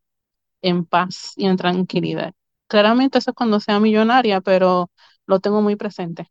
[0.61, 2.33] en paz y en tranquilidad.
[2.67, 4.91] Claramente eso es cuando sea millonaria, pero
[5.27, 6.29] lo tengo muy presente.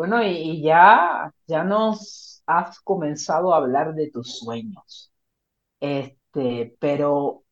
[0.00, 5.12] Bueno, y ya, ya nos has comenzado a hablar de tus sueños,
[5.80, 7.44] este, pero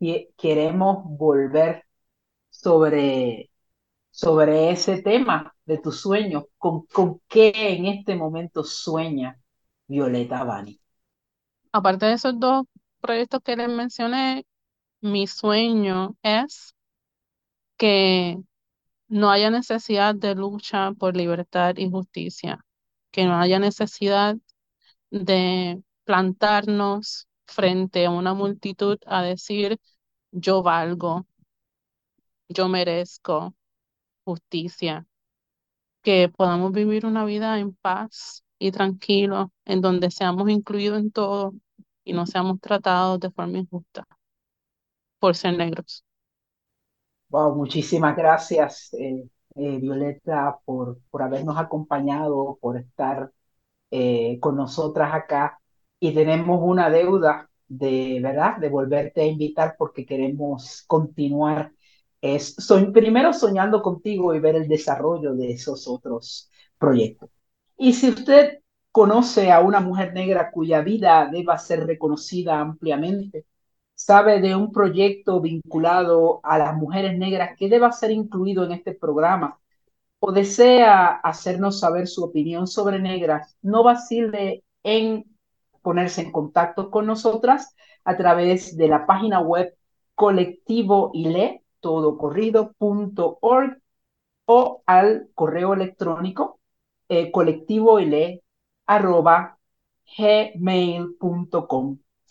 [0.00, 1.84] eh, queremos volver
[2.50, 3.50] sobre
[4.10, 6.44] sobre ese tema de tus sueños.
[6.58, 9.40] ¿Con, con qué en este momento sueña
[9.88, 10.80] Violeta Bani?
[11.72, 12.64] Aparte de esos dos
[13.00, 14.46] proyectos que les mencioné,
[15.00, 16.74] mi sueño es
[17.76, 18.38] que
[19.10, 22.64] no haya necesidad de lucha por libertad y justicia,
[23.12, 24.36] que no haya necesidad
[25.10, 29.78] de plantarnos frente a una multitud a decir
[30.32, 31.26] yo valgo,
[32.48, 33.54] yo merezco,
[34.24, 35.06] justicia,
[36.02, 41.54] que podamos vivir una vida en paz y tranquilo, en donde seamos incluidos en todo
[42.04, 44.06] y no seamos tratados de forma injusta
[45.18, 46.04] por ser negros.
[47.30, 49.24] Wow, muchísimas gracias, eh,
[49.56, 53.30] eh, Violeta, por, por habernos acompañado, por estar
[53.90, 55.60] eh, con nosotras acá.
[56.00, 61.72] Y tenemos una deuda de, ¿verdad?, de volverte a invitar porque queremos continuar.
[62.20, 62.56] Es,
[62.92, 67.30] primero soñando contigo y ver el desarrollo de esos otros proyectos.
[67.78, 68.60] Y si usted
[68.92, 73.46] conoce a una mujer negra cuya vida deba ser reconocida ampliamente,
[74.04, 78.94] sabe de un proyecto vinculado a las mujeres negras que deba ser incluido en este
[78.94, 79.58] programa
[80.20, 85.24] o desea hacernos saber su opinión sobre negras, no vacile en
[85.82, 87.74] ponerse en contacto con nosotras
[88.04, 89.74] a través de la página web
[90.14, 93.78] colectivoile, todocorrido.org
[94.46, 96.58] o al correo electrónico
[97.08, 97.32] eh,
[98.86, 99.58] arroba.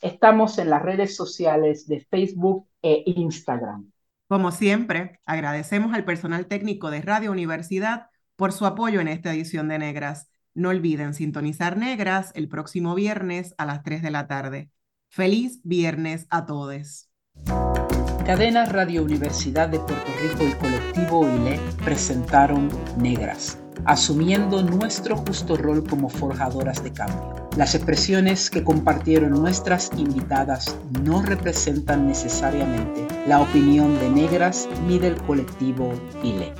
[0.02, 3.92] Estamos en las redes sociales de Facebook e Instagram.
[4.28, 9.68] Como siempre, agradecemos al personal técnico de Radio Universidad por su apoyo en esta edición
[9.68, 10.30] de Negras.
[10.54, 14.70] No olviden sintonizar Negras el próximo viernes a las 3 de la tarde.
[15.10, 17.10] Feliz viernes a todos.
[18.26, 25.88] Cadena Radio Universidad de Puerto Rico y Colectivo ILE presentaron Negras asumiendo nuestro justo rol
[25.88, 27.39] como forjadoras de cambio.
[27.58, 35.16] Las expresiones que compartieron nuestras invitadas no representan necesariamente la opinión de negras ni del
[35.16, 35.92] colectivo
[36.24, 36.54] ILE.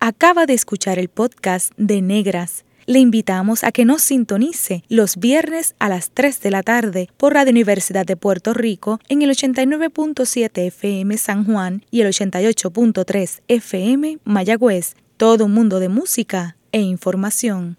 [0.00, 2.64] Acaba de escuchar el podcast de Negras.
[2.86, 7.34] Le invitamos a que nos sintonice los viernes a las 3 de la tarde por
[7.34, 14.18] Radio Universidad de Puerto Rico en el 89.7 FM San Juan y el 88.3 FM
[14.24, 17.78] Mayagüez todo un mundo de música e información.